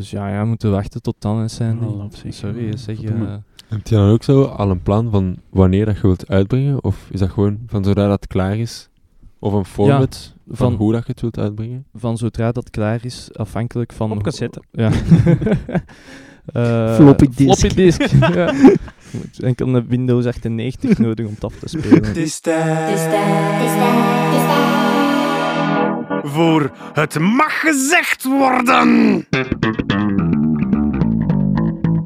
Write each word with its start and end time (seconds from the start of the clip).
Dus 0.00 0.10
ja, 0.10 0.28
ja, 0.28 0.40
we 0.40 0.46
moeten 0.48 0.70
wachten 0.70 1.02
tot 1.02 1.14
dan 1.18 1.42
is 1.42 1.54
zijn. 1.54 1.84
Oh. 1.84 2.04
Sorry, 2.28 2.76
zeg 2.76 3.00
je. 3.00 3.38
Heb 3.68 3.86
je 3.86 3.94
dan 3.94 4.08
ook 4.10 4.22
zo 4.22 4.42
al 4.44 4.70
een 4.70 4.82
plan 4.82 5.10
van 5.10 5.36
wanneer 5.50 5.84
dat 5.84 5.94
je 5.94 6.02
wilt 6.02 6.28
uitbrengen? 6.28 6.84
Of 6.84 7.08
is 7.10 7.20
dat 7.20 7.30
gewoon 7.30 7.58
van 7.66 7.84
zodra 7.84 8.08
dat 8.08 8.26
klaar 8.26 8.58
is? 8.58 8.88
Of 9.38 9.52
een 9.52 9.64
format 9.64 10.34
van, 10.46 10.56
van- 10.56 10.74
hoe 10.74 10.92
dat 10.92 11.06
je 11.06 11.12
het 11.12 11.20
wilt 11.20 11.38
uitbrengen? 11.38 11.84
van 11.94 12.16
zodra 12.18 12.52
dat 12.52 12.70
klaar 12.70 13.04
is, 13.04 13.28
afhankelijk 13.32 13.92
van... 13.92 14.12
Op 14.12 14.22
cassette. 14.22 14.62
Ja. 14.70 14.90
Eh, 16.52 16.94
Floppy 16.94 17.28
disk. 17.34 17.58
Floppy 17.58 17.74
disk. 17.74 18.00
ja. 18.34 18.52
Je 18.52 18.76
moet 19.12 19.42
enkel 19.42 19.74
een 19.74 19.86
Windows 19.88 20.26
98 20.26 20.98
nodig 20.98 21.26
om 21.26 21.34
het 21.34 21.44
af 21.44 21.54
te 21.54 21.68
spelen. 21.68 22.14
Voor 26.22 26.70
het 26.92 27.18
mag 27.18 27.60
gezegd 27.60 28.24
worden. 28.24 29.26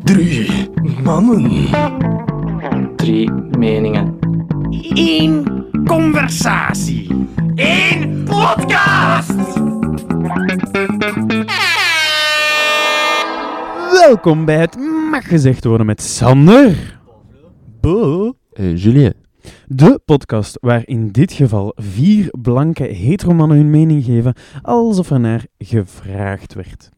Drie 0.04 0.70
mannen. 1.02 1.66
Drie 2.96 3.30
meningen. 3.58 4.18
Eén 4.94 5.64
conversatie. 5.86 7.26
Eén 7.54 8.24
podcast. 8.24 9.34
Welkom 13.92 14.44
bij 14.44 14.58
het 14.58 14.76
mag 15.10 15.28
gezegd 15.28 15.64
worden 15.64 15.86
met 15.86 16.02
Sander. 16.02 16.98
Bo. 17.80 18.32
Eh, 18.52 18.76
Julien. 18.76 19.23
De 19.66 20.00
podcast 20.04 20.58
waar 20.60 20.82
in 20.84 21.08
dit 21.10 21.32
geval 21.32 21.72
vier 21.76 22.28
blanke 22.40 22.84
heteromannen 22.84 23.56
hun 23.56 23.70
mening 23.70 24.04
geven 24.04 24.34
alsof 24.62 25.10
er 25.10 25.20
naar 25.20 25.44
gevraagd 25.58 26.54
werd. 26.54 26.88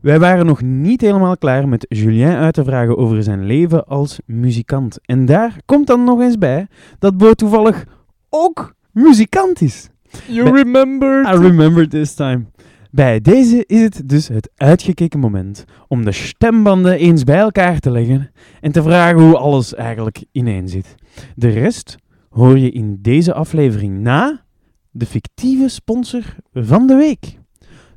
Wij 0.00 0.18
waren 0.18 0.46
nog 0.46 0.62
niet 0.62 1.00
helemaal 1.00 1.36
klaar 1.36 1.68
met 1.68 1.86
Julien 1.88 2.34
uit 2.36 2.54
te 2.54 2.64
vragen 2.64 2.96
over 2.96 3.22
zijn 3.22 3.46
leven 3.46 3.86
als 3.86 4.18
muzikant. 4.26 4.98
En 5.02 5.24
daar 5.24 5.56
komt 5.64 5.86
dan 5.86 6.04
nog 6.04 6.20
eens 6.20 6.38
bij 6.38 6.66
dat 6.98 7.16
Bo 7.16 7.32
toevallig 7.32 7.84
ook 8.30 8.74
muzikant 8.92 9.60
is. 9.60 9.88
You 10.26 10.50
Bij- 10.50 10.62
remember. 10.62 11.34
I 11.34 11.38
remember 11.38 11.88
this 11.88 12.14
time. 12.14 12.44
Bij 12.90 13.20
deze 13.20 13.64
is 13.66 13.80
het 13.82 14.02
dus 14.04 14.28
het 14.28 14.50
uitgekeken 14.56 15.20
moment 15.20 15.64
om 15.88 16.04
de 16.04 16.12
stembanden 16.12 16.98
eens 16.98 17.24
bij 17.24 17.38
elkaar 17.38 17.78
te 17.78 17.90
leggen 17.90 18.30
en 18.60 18.72
te 18.72 18.82
vragen 18.82 19.20
hoe 19.22 19.36
alles 19.36 19.74
eigenlijk 19.74 20.24
ineen 20.32 20.68
zit. 20.68 20.94
De 21.34 21.48
rest 21.48 21.96
hoor 22.30 22.58
je 22.58 22.70
in 22.70 22.98
deze 23.02 23.34
aflevering 23.34 24.00
na 24.00 24.44
de 24.90 25.06
fictieve 25.06 25.68
sponsor 25.68 26.36
van 26.52 26.86
de 26.86 26.94
week. 26.94 27.38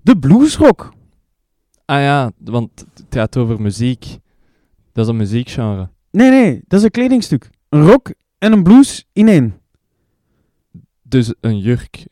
De 0.02 0.18
Bluesrock. 0.18 0.94
Ah 1.86 2.00
ja, 2.00 2.32
want 2.38 2.86
het 2.94 3.06
gaat 3.10 3.38
over 3.38 3.62
muziek. 3.62 4.18
Dat 4.94 5.06
is 5.06 5.12
een 5.12 5.18
muziekgenre. 5.18 5.90
Nee, 6.12 6.30
nee, 6.30 6.62
dat 6.68 6.80
is 6.80 6.86
een 6.86 6.92
kledingstuk. 6.92 7.50
Een 7.70 7.86
rock 7.86 8.14
en 8.38 8.52
een 8.52 8.64
blues 8.64 9.06
in 9.14 9.28
één. 9.28 9.60
Dus 11.02 11.34
een 11.42 11.60
jurk. 11.60 12.08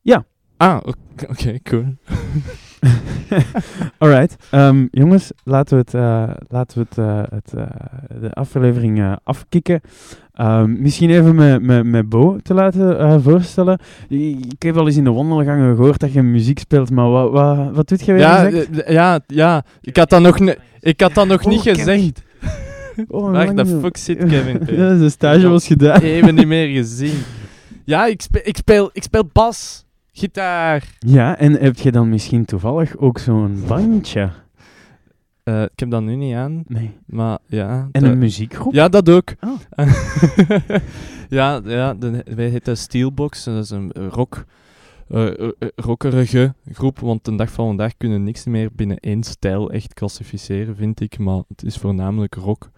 Ja. 0.00 0.26
Ah, 0.56 0.80
oké, 0.84 1.26
oké, 1.28 1.58
cool. 1.62 1.84
Alright. 3.98 4.36
Ehm, 4.50 4.86
jongens, 4.90 5.30
laten 5.44 5.76
we, 5.76 5.82
het, 5.84 5.94
eh, 5.94 6.30
laten 6.48 6.78
we 6.78 6.86
het, 6.88 6.98
eh, 6.98 7.36
het, 7.36 7.52
eh, 7.54 8.20
de 8.20 8.32
aflevering 8.32 9.16
afkicken. 9.24 9.80
Ehm, 10.32 10.82
misschien 10.82 11.10
even 11.10 11.34
met, 11.34 11.62
met, 11.62 11.84
met 11.84 12.08
Bo 12.08 12.38
te 12.42 12.54
laten 12.54 13.22
voorstellen. 13.22 13.78
Ik 14.08 14.62
heb 14.62 14.76
al 14.76 14.86
eens 14.86 14.96
in 14.96 15.04
de 15.04 15.12
wandelgangen 15.12 15.76
gehoord 15.76 16.00
dat 16.00 16.12
je 16.12 16.22
muziek 16.22 16.58
speelt, 16.58 16.90
maar 16.90 17.10
wat, 17.10 17.30
wat, 17.30 17.70
wat 17.72 17.88
doet 17.88 18.04
je 18.04 18.12
weer 18.12 18.20
Ja, 18.20 18.46
exact? 18.46 18.88
ja, 18.90 19.20
ja. 19.26 19.64
Ik 19.80 19.96
had 19.96 20.10
dat 20.10 20.20
nog, 20.20 20.38
ik 20.80 21.00
had 21.00 21.14
dat 21.14 21.26
nog 21.26 21.44
Oh, 21.44 21.50
niet 21.50 21.60
gezegd. 21.60 22.22
Oh, 23.08 23.30
Waar 23.30 23.54
de 23.54 23.66
fuck 23.66 23.96
zit 23.96 24.18
Kevin? 24.18 24.60
Ja, 24.76 24.94
de 24.96 25.08
stage 25.08 25.48
was 25.48 25.66
gedaan. 25.66 26.00
Even 26.00 26.34
niet 26.34 26.46
meer 26.46 26.68
gezien. 26.68 27.18
Ja, 27.84 28.06
ik 28.06 28.20
speel, 28.22 28.40
ik 28.44 28.56
speel, 28.56 28.90
ik 28.92 29.02
speel 29.02 29.28
bas. 29.32 29.84
Gitaar. 30.16 30.96
Ja, 30.98 31.38
en 31.38 31.52
heb 31.52 31.76
je 31.76 31.92
dan 31.92 32.08
misschien 32.08 32.44
toevallig 32.44 32.96
ook 32.96 33.18
zo'n 33.18 33.62
bandje? 33.68 34.30
Eh, 35.42 35.62
ik 35.62 35.78
heb 35.80 35.90
dat 35.90 36.02
nu 36.02 36.14
niet 36.16 36.34
aan, 36.34 36.62
Nee. 36.66 36.96
maar 37.06 37.38
ja. 37.46 37.88
En 37.92 38.02
de- 38.02 38.08
een 38.08 38.18
muziekgroep? 38.18 38.72
Ja, 38.72 38.88
dat 38.88 39.08
ook. 39.10 39.34
Oh. 39.40 39.60
ja, 41.28 41.60
ja 41.64 41.94
de, 41.94 42.24
wij 42.34 42.48
heten 42.48 42.76
Steelbox. 42.76 43.46
en 43.46 43.54
Dat 43.54 43.64
is 43.64 43.70
een 43.70 43.92
rock, 43.92 44.44
eh, 45.08 45.40
eh, 45.40 45.48
rockerige 45.76 46.54
groep. 46.72 46.98
Want 46.98 47.24
de 47.24 47.36
dag 47.36 47.50
van 47.52 47.66
vandaag 47.66 47.96
kunnen 47.96 48.18
we 48.18 48.24
niks 48.24 48.44
meer 48.44 48.68
binnen 48.72 48.98
één 48.98 49.22
stijl 49.22 49.70
echt 49.70 49.94
klassificeren, 49.94 50.76
vind 50.76 51.00
ik. 51.00 51.18
Maar 51.18 51.42
het 51.48 51.62
is 51.64 51.76
voornamelijk 51.76 52.34
rock 52.34 52.70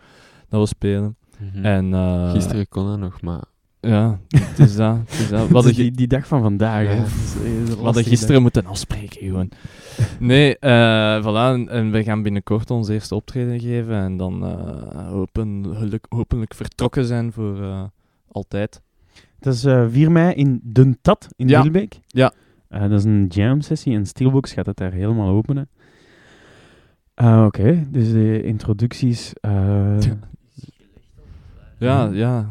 dat 0.48 0.60
we 0.60 0.66
spelen. 0.66 1.16
En, 1.62 1.94
eh, 1.94 2.30
Gisteren 2.30 2.68
kon 2.68 2.86
dat 2.86 2.98
nog, 2.98 3.20
maar... 3.22 3.42
Ja, 3.81 4.19
het 4.28 4.59
is 4.59 4.76
dat. 4.76 4.97
Het 5.06 5.19
is 5.19 5.28
dat. 5.28 5.48
Hadden, 5.56 5.75
die, 5.75 5.91
die 5.91 6.06
dag 6.06 6.26
van 6.26 6.42
vandaag. 6.42 6.82
Ja. 6.84 6.91
Eh, 6.91 7.03
we 7.03 7.59
hadden 7.69 7.82
lastige 7.84 8.09
gisteren 8.09 8.42
moeten 8.42 8.66
afspreken, 8.66 9.26
gewoon. 9.26 9.50
Nee, 10.19 10.59
eh 10.59 11.22
voilà. 11.22 11.54
En, 11.54 11.69
en 11.69 11.91
we 11.91 12.03
gaan 12.04 12.22
binnenkort 12.22 12.70
ons 12.70 12.88
eerste 12.88 13.15
optreden 13.15 13.60
geven. 13.60 13.94
En 13.94 14.16
dan 14.16 14.44
eh, 14.47 15.09
hopelijk, 15.09 16.06
hopelijk 16.09 16.54
vertrokken 16.54 17.04
zijn 17.04 17.32
voor 17.32 17.62
eh, 17.62 17.82
altijd. 18.28 18.82
Dat 19.38 19.54
is 19.54 19.65
eh 19.65 19.84
4 19.88 20.12
mei 20.12 20.34
in 20.34 20.60
Den 20.62 20.98
Tat 21.03 21.28
in 21.36 21.48
Ja. 21.48 21.62
Wilbeek. 21.62 22.00
Ja. 22.06 22.32
Eh, 22.69 22.81
dat 22.81 22.91
is 22.98 23.04
een 23.04 23.26
jam 23.28 23.60
sessie 23.60 23.94
en 23.94 24.06
Steelbox 24.06 24.53
gaat 24.53 24.66
het 24.66 24.76
daar 24.76 24.92
helemaal 24.92 25.28
openen. 25.28 25.69
Ah, 27.15 27.44
Oké, 27.44 27.86
dus 27.91 28.10
de 28.12 28.42
introducties. 28.42 29.32
eh, 29.41 29.97
Ja, 31.78 32.09
ja. 32.12 32.48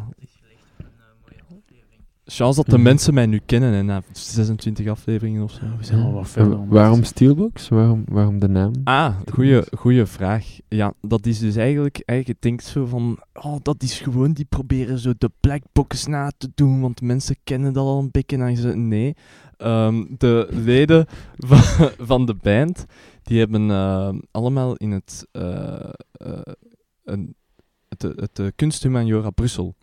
Chance 2.27 2.55
dat 2.55 2.65
de 2.65 2.75
Mhm. 2.75 2.83
mensen 2.83 3.13
mij 3.13 3.25
nu 3.25 3.41
kennen 3.45 3.73
en 3.73 3.85
na 3.85 4.01
26 4.11 4.87
afleveringen 4.87 5.43
of 5.43 5.51
zo. 5.51 5.59
we 5.77 5.83
zijn 5.83 6.01
al 6.03 6.11
wat 6.11 6.21
En 6.23 6.27
verder. 6.29 6.67
waarom 6.67 7.03
Steelbox? 7.03 7.69
Waarom, 7.69 8.03
waarom 8.07 8.39
de 8.39 8.47
naam? 8.47 8.71
Ah, 8.83 9.15
goeie, 9.33 9.63
goeie 9.77 10.05
vraag. 10.05 10.45
Ja, 10.67 10.93
dat 11.01 11.25
is 11.25 11.39
dus 11.39 11.55
eigenlijk, 11.55 12.01
eigenlijk 12.05 12.39
je 12.41 12.47
denkt 12.49 12.63
zo 12.65 12.85
van, 12.85 13.19
oh, 13.33 13.55
dat 13.61 13.83
is 13.83 13.99
gewoon, 13.99 14.33
die 14.33 14.45
proberen 14.45 14.99
zo 14.99 15.13
de 15.17 15.29
black 15.39 15.61
box 15.73 16.05
na 16.07 16.31
te 16.37 16.49
doen, 16.55 16.81
want 16.81 17.01
mensen 17.01 17.35
kennen 17.43 17.73
dat 17.73 17.85
al 17.85 17.99
een 17.99 18.11
beetje. 18.11 18.37
En 18.37 18.49
je 18.49 18.55
zegt, 18.57 18.75
nee, 18.75 19.15
Ehm, 19.57 20.05
de 20.17 20.47
leden 20.51 21.05
van, 21.47 21.89
van 21.99 22.25
de 22.25 22.33
band, 22.35 22.85
die 23.23 23.39
hebben 23.39 23.69
eh, 23.71 24.09
allemaal 24.31 24.75
in 24.75 24.91
het, 24.91 25.27
eh, 25.31 25.89
eh, 26.11 26.39
een, 27.03 27.35
het, 27.89 28.01
het, 28.01 28.39
eh, 28.39 28.45
kunsthumaniora 28.55 29.29
Brussel 29.29 29.75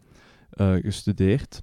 eh, 0.51 0.73
gestudeerd. 0.73 1.63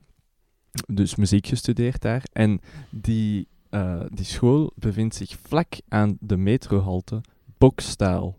Dus 0.87 1.15
muziek 1.15 1.47
gestudeerd 1.47 2.01
daar. 2.01 2.23
En 2.33 2.61
die, 2.89 3.47
eh, 3.69 3.99
die 4.13 4.25
school 4.25 4.71
bevindt 4.75 5.15
zich 5.15 5.37
vlak 5.47 5.67
aan 5.87 6.17
de 6.19 6.37
metrohalte 6.37 7.21
Bokstaal. 7.57 8.37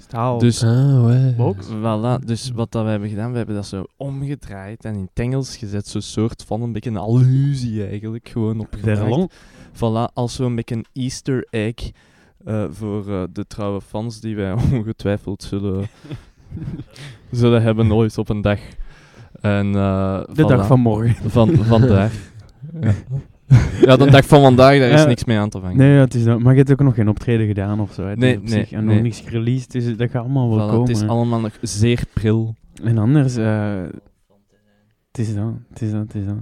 Staal. 0.00 0.38
Dus, 0.38 0.62
Ah, 0.64 1.04
ouais. 1.04 1.34
Box? 1.36 1.66
voilà, 1.66 2.24
dus 2.24 2.50
wat 2.50 2.72
dat 2.72 2.84
we 2.84 2.90
hebben 2.90 3.08
gedaan, 3.08 3.30
we 3.30 3.36
hebben 3.36 3.54
dat 3.54 3.66
zo 3.66 3.84
omgedraaid 3.96 4.84
en 4.84 4.94
in 4.94 5.00
het 5.00 5.24
Engels 5.24 5.56
gezet. 5.56 5.88
Zo'n 5.88 6.00
soort 6.00 6.44
van 6.46 6.62
een 6.62 6.72
beetje 6.72 6.90
een 6.90 6.96
allusie 6.96 7.86
eigenlijk, 7.86 8.28
gewoon 8.28 8.60
op 8.60 8.76
Verlong. 8.82 9.30
Voilà, 9.74 10.12
als 10.14 10.34
zo'n 10.34 10.54
beetje 10.54 10.74
een 10.74 10.86
easter 10.92 11.46
egg 11.50 11.90
eh, 12.44 12.64
voor 12.70 13.12
eh, 13.12 13.22
de 13.32 13.46
trouwe 13.46 13.80
fans 13.80 14.20
die 14.20 14.36
wij 14.36 14.52
ongetwijfeld 14.72 15.42
zullen, 15.42 15.86
zullen 17.30 17.62
hebben 17.62 17.92
ooit 17.92 18.18
op 18.18 18.28
een 18.28 18.40
dag. 18.40 18.60
En, 19.40 19.74
eh, 19.74 20.20
De 20.32 20.44
dag 20.44 20.66
van 20.66 20.80
morgen. 20.80 21.30
Van 21.30 21.54
vandaag. 21.56 22.12
ja. 22.80 22.92
ja, 23.80 23.96
de 23.96 24.10
dag 24.10 24.26
van 24.26 24.40
vandaag, 24.42 24.78
daar 24.78 24.90
is 24.90 25.06
niks 25.06 25.24
mee 25.24 25.38
aan 25.38 25.48
te 25.48 25.60
vangen. 25.60 25.76
Nee, 25.76 25.92
ja, 25.94 26.00
het 26.00 26.14
is 26.14 26.24
dat. 26.24 26.38
maar 26.40 26.52
je 26.52 26.58
hebt 26.58 26.72
ook 26.72 26.80
nog 26.82 26.94
geen 26.94 27.08
optreden 27.08 27.46
gedaan 27.46 27.80
of 27.80 27.92
zo. 27.92 28.02
hè. 28.06 28.14
Nee, 28.16 28.38
nee, 28.38 28.48
zich- 28.48 28.72
En 28.72 28.84
nee. 28.84 28.94
nog 28.94 29.02
niks 29.04 29.20
gereleased, 29.20 29.70
dus 29.70 29.96
dat 29.96 30.10
gaat 30.10 30.22
allemaal 30.22 30.48
wel 30.56 30.66
Voilà, 30.66 30.70
komen. 30.70 30.88
het 30.88 30.96
is 30.96 31.08
allemaal 31.08 31.40
nog 31.40 31.52
zeer 31.62 32.02
pril. 32.14 32.54
En 32.82 32.98
anders, 32.98 33.36
eh, 33.36 33.82
het 35.08 35.18
is 35.18 35.34
dat, 35.34 35.52
het 35.68 35.82
is 35.82 35.90
dat, 35.90 36.00
het 36.00 36.14
is 36.14 36.24
dat. 36.26 36.36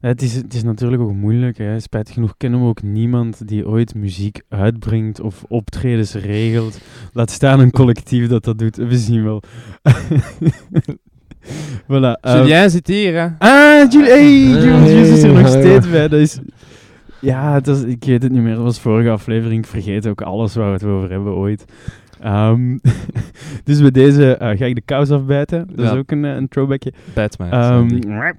Het 0.00 0.22
is, 0.22 0.34
het 0.34 0.54
is 0.54 0.62
natuurlijk 0.62 1.02
ook 1.02 1.12
moeilijk. 1.12 1.58
Hè. 1.58 1.80
Spijtig 1.80 2.14
genoeg 2.14 2.34
kennen 2.36 2.60
we 2.60 2.66
ook 2.66 2.82
niemand 2.82 3.48
die 3.48 3.66
ooit 3.68 3.94
muziek 3.94 4.40
uitbrengt 4.48 5.20
of 5.20 5.44
optredens 5.48 6.14
regelt. 6.14 6.80
Laat 7.12 7.30
staan 7.30 7.60
een 7.60 7.70
collectief 7.70 8.28
dat 8.28 8.44
dat 8.44 8.58
doet. 8.58 8.76
We 8.76 8.96
zien 8.98 9.24
wel. 9.24 9.42
voilà. 11.82 12.20
Julien 12.20 12.70
zit 12.70 12.86
hier, 12.86 13.14
hè? 13.20 13.26
Ah, 13.38 13.90
Jules, 13.90 14.08
hey, 14.08 15.00
is 15.00 15.22
er 15.22 15.32
nog 15.32 15.48
steeds 15.58 15.90
bij. 15.90 16.08
Dat 16.08 16.20
is, 16.20 16.38
ja, 17.20 17.52
het 17.54 17.66
was, 17.66 17.82
ik 17.82 18.04
weet 18.04 18.22
het 18.22 18.32
niet 18.32 18.42
meer. 18.42 18.54
Dat 18.54 18.62
was 18.64 18.80
vorige 18.80 19.10
aflevering. 19.10 19.62
Ik 19.64 19.70
vergeet 19.70 20.06
ook 20.08 20.20
alles 20.20 20.54
waar 20.54 20.66
we 20.66 20.72
het 20.72 20.84
over 20.84 21.10
hebben 21.10 21.32
ooit. 21.34 21.64
Ehm, 22.20 22.76
dus 23.64 23.80
bij 23.80 23.90
deze 23.90 24.36
eh, 24.36 24.58
ga 24.58 24.64
ik 24.64 24.74
de 24.74 24.80
kous 24.84 25.10
afbijten. 25.10 25.66
Dat 25.74 25.86
Ja. 25.86 25.92
is 25.92 25.98
ook 25.98 26.10
een, 26.10 26.24
eh, 26.24 26.34
een 26.34 26.48
throwbackje. 26.48 26.92
Bijt 27.14 27.38
mij. 27.38 27.50
Ehm, 27.50 27.88
sorry. 27.88 28.34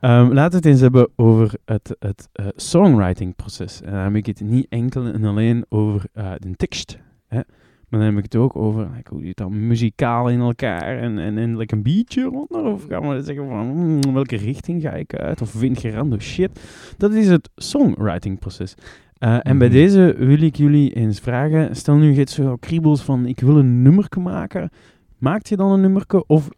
ehm, 0.00 0.32
laten 0.32 0.50
we 0.50 0.56
het 0.56 0.66
eens 0.66 0.80
hebben 0.80 1.08
over 1.16 1.52
het, 1.64 1.96
het 1.98 2.28
eh, 2.32 2.46
songwriting 2.56 3.36
proces. 3.36 3.80
En 3.82 3.92
dan 3.92 4.00
heb 4.00 4.14
ik 4.14 4.26
het 4.26 4.40
niet 4.40 4.66
enkel 4.68 5.06
en 5.06 5.24
alleen 5.24 5.64
over 5.68 6.02
eh, 6.12 6.30
de 6.38 6.56
tekst, 6.56 6.98
hè, 7.28 7.40
Maar 7.90 8.00
dan 8.00 8.08
heb 8.08 8.18
ik 8.18 8.22
het 8.32 8.36
ook 8.36 8.56
over 8.56 8.88
like, 8.96 9.14
hoe 9.14 9.24
zit 9.24 9.36
dat 9.36 9.50
muzikaal 9.50 10.28
in 10.28 10.40
elkaar 10.40 10.98
en, 10.98 11.18
en, 11.18 11.38
en 11.38 11.56
like 11.56 11.74
een 11.74 11.82
beatje 11.82 12.22
ronder. 12.22 12.64
Of 12.64 12.84
gaan 12.88 13.08
we 13.08 13.22
zeggen 13.22 13.48
van 13.48 13.70
hmm, 13.70 14.12
welke 14.12 14.36
richting 14.36 14.82
ga 14.82 14.92
ik 14.92 15.14
uit? 15.14 15.40
Of 15.42 15.50
vind 15.50 15.82
je 15.82 15.90
random 15.90 16.20
shit? 16.20 16.60
Dat 16.96 17.12
is 17.12 17.28
het 17.28 17.50
songwriting 17.56 18.38
proces. 18.38 18.74
Eh, 19.18 19.38
en 19.42 19.58
bij 19.58 19.68
Mhm. 19.68 19.76
deze 19.76 20.14
wil 20.18 20.42
ik 20.42 20.56
jullie 20.56 20.92
eens 20.92 21.18
vragen. 21.20 21.76
Stel 21.76 21.96
nu 21.96 22.10
je 22.10 22.16
hebt 22.16 22.30
zo 22.30 22.56
kriebels 22.56 23.02
van 23.02 23.26
ik 23.26 23.40
wil 23.40 23.56
een 23.56 23.82
nummerke 23.82 24.20
maken. 24.20 24.70
Maakt 25.18 25.48
je 25.48 25.56
dan 25.56 25.70
een 25.72 25.80
nummerke 25.80 26.26
of 26.26 26.48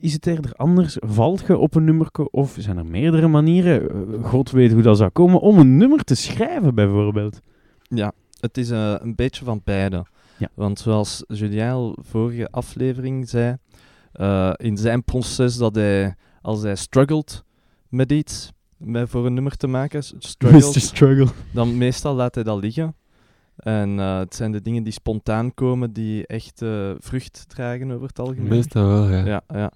is 0.00 0.12
het 0.12 0.26
eerder 0.26 0.52
anders? 0.52 0.96
Valt 1.00 1.44
je 1.46 1.56
op 1.58 1.74
een 1.74 1.84
nummerke 1.84 2.30
of 2.30 2.56
zijn 2.58 2.76
er 2.78 2.86
meerdere 2.86 3.28
manieren? 3.28 3.90
eh, 3.90 4.24
God 4.24 4.50
weet 4.50 4.72
hoe 4.72 4.82
dat 4.82 4.96
zou 4.96 5.10
komen 5.10 5.40
om 5.40 5.58
een 5.58 5.76
nummer 5.76 6.04
te 6.04 6.14
schrijven 6.14 6.74
bijvoorbeeld. 6.74 7.40
Ja, 7.82 8.12
het 8.40 8.58
is 8.58 8.70
eh, 8.70 8.94
een 8.98 9.14
beetje 9.14 9.44
van 9.44 9.60
beide. 9.64 10.04
Ja. 10.40 10.48
Want 10.54 10.78
zoals 10.78 11.24
Julien 11.28 11.70
al 11.70 11.96
vorige 12.00 12.50
aflevering 12.50 13.28
zei, 13.28 13.56
eh, 14.12 14.52
in 14.56 14.76
zijn 14.76 15.04
proces 15.04 15.56
dat 15.56 15.74
hij, 15.74 16.14
als 16.42 16.62
hij 16.62 16.76
struggelt 16.76 17.44
met 17.88 18.12
iets, 18.12 18.52
met, 18.76 19.08
voor 19.08 19.26
een 19.26 19.34
nummer 19.34 19.56
te 19.56 19.66
maken, 19.66 20.02
Struggle. 20.02 21.28
dan 21.52 21.78
meestal 21.78 22.14
laat 22.14 22.34
hij 22.34 22.44
dat 22.44 22.60
liggen. 22.60 22.94
En 23.56 23.98
eh, 23.98 24.18
het 24.18 24.34
zijn 24.34 24.52
de 24.52 24.62
dingen 24.62 24.82
die 24.82 24.92
spontaan 24.92 25.54
komen, 25.54 25.92
die 25.92 26.26
echt 26.26 26.62
eh, 26.62 26.90
vrucht 26.98 27.44
dragen 27.48 27.90
over 27.90 28.06
het 28.06 28.18
algemeen. 28.18 28.48
Meestal 28.48 28.86
wel, 28.86 29.08
ja. 29.08 29.24
Ja, 29.24 29.42
ja. 29.48 29.72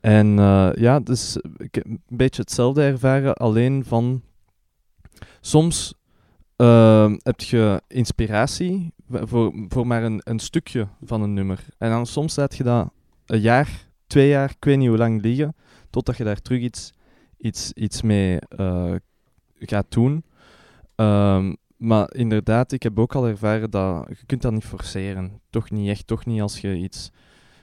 En 0.00 0.38
eh, 0.38 0.70
ja, 0.74 1.00
dus 1.00 1.36
ik 1.56 1.74
heb 1.74 1.84
een 1.84 2.00
beetje 2.08 2.42
hetzelfde 2.42 2.82
ervaren, 2.82 3.34
alleen 3.34 3.84
van 3.84 4.22
soms 5.40 5.94
ehm, 6.56 7.16
heb 7.22 7.40
je 7.40 7.82
inspiratie 7.88 8.92
voor, 9.22 9.52
voor 9.68 9.86
maar 9.86 10.02
een, 10.02 10.20
een 10.24 10.38
stukje 10.38 10.88
van 11.02 11.22
een 11.22 11.34
nummer. 11.34 11.64
En 11.78 11.90
dan 11.90 12.06
soms 12.06 12.36
laat 12.36 12.56
je 12.56 12.62
dat 12.62 12.90
een 13.26 13.40
jaar, 13.40 13.88
twee 14.06 14.28
jaar, 14.28 14.50
ik 14.50 14.64
weet 14.64 14.78
niet 14.78 14.88
hoe 14.88 14.96
lang 14.96 15.22
liggen, 15.22 15.54
totdat 15.90 16.16
je 16.16 16.24
daar 16.24 16.40
terug 16.40 16.60
iets, 16.60 16.92
iets, 17.36 17.72
iets 17.72 18.02
mee 18.02 18.38
eh, 18.38 18.94
gaat 19.58 19.90
doen. 19.92 20.24
Ehm, 20.94 21.54
maar 21.76 22.14
inderdaad, 22.14 22.72
ik 22.72 22.82
heb 22.82 22.98
ook 22.98 23.14
al 23.14 23.26
ervaren 23.26 23.70
dat 23.70 24.06
je 24.08 24.26
kunt 24.26 24.42
dat 24.42 24.52
niet 24.52 24.64
forceren. 24.64 25.40
Toch 25.50 25.70
niet 25.70 25.88
echt, 25.88 26.06
toch 26.06 26.26
niet 26.26 26.40
als 26.40 26.60
je 26.60 26.76
iets 26.76 27.10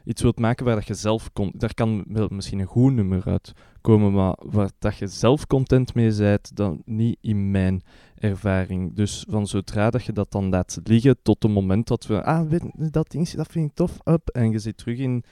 iets 0.03 0.21
wilt 0.21 0.39
maken 0.39 0.65
waar 0.65 0.75
dat 0.75 0.87
je 0.87 0.93
zelf 0.93 1.33
komt. 1.33 1.59
Daar 1.59 1.73
kan 1.73 2.03
wel 2.07 2.27
misschien 2.31 2.59
een 2.59 2.65
goed 2.65 2.93
nummer 2.93 3.23
uit 3.25 3.51
komen, 3.81 4.13
maar 4.13 4.35
waar 4.39 4.69
dat 4.79 4.97
je 4.97 5.07
zelf 5.07 5.47
content 5.47 5.93
mee 5.93 6.15
bent, 6.15 6.55
dan 6.55 6.81
niet 6.85 7.17
in 7.21 7.51
mijn 7.51 7.81
ervaring. 8.21 8.93
Dus 8.93 9.25
van 9.29 9.47
zodra 9.47 9.89
dat 9.89 10.03
je 10.03 10.11
dat 10.11 10.31
dan 10.31 10.49
laat 10.49 10.79
liggen, 10.83 11.17
tot 11.21 11.43
het 11.43 11.51
moment 11.51 11.87
dat 11.87 12.05
we, 12.05 12.23
ah, 12.23 12.51
dat 12.75 13.11
ding, 13.11 13.29
dat 13.29 13.51
vind 13.51 13.69
ik 13.69 13.75
tof, 13.75 13.97
up, 14.05 14.29
en 14.29 14.51
je 14.51 14.59
zit 14.59 14.77
terug 14.77 14.97
in, 14.97 15.23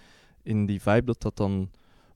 in 0.44 0.65
die 0.65 0.81
vibe 0.81 1.06
dat 1.06 1.21
dat 1.21 1.38
dan 1.38 1.69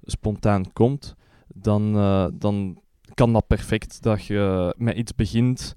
spontaan 0.03 0.73
komt, 0.73 1.15
dan, 1.47 1.95
eh, 1.95 2.27
dan 2.33 2.81
kan 3.13 3.33
dat 3.33 3.47
perfect 3.47 4.01
dat 4.01 4.25
je 4.25 4.73
met 4.77 4.97
iets 4.97 5.15
begint 5.15 5.75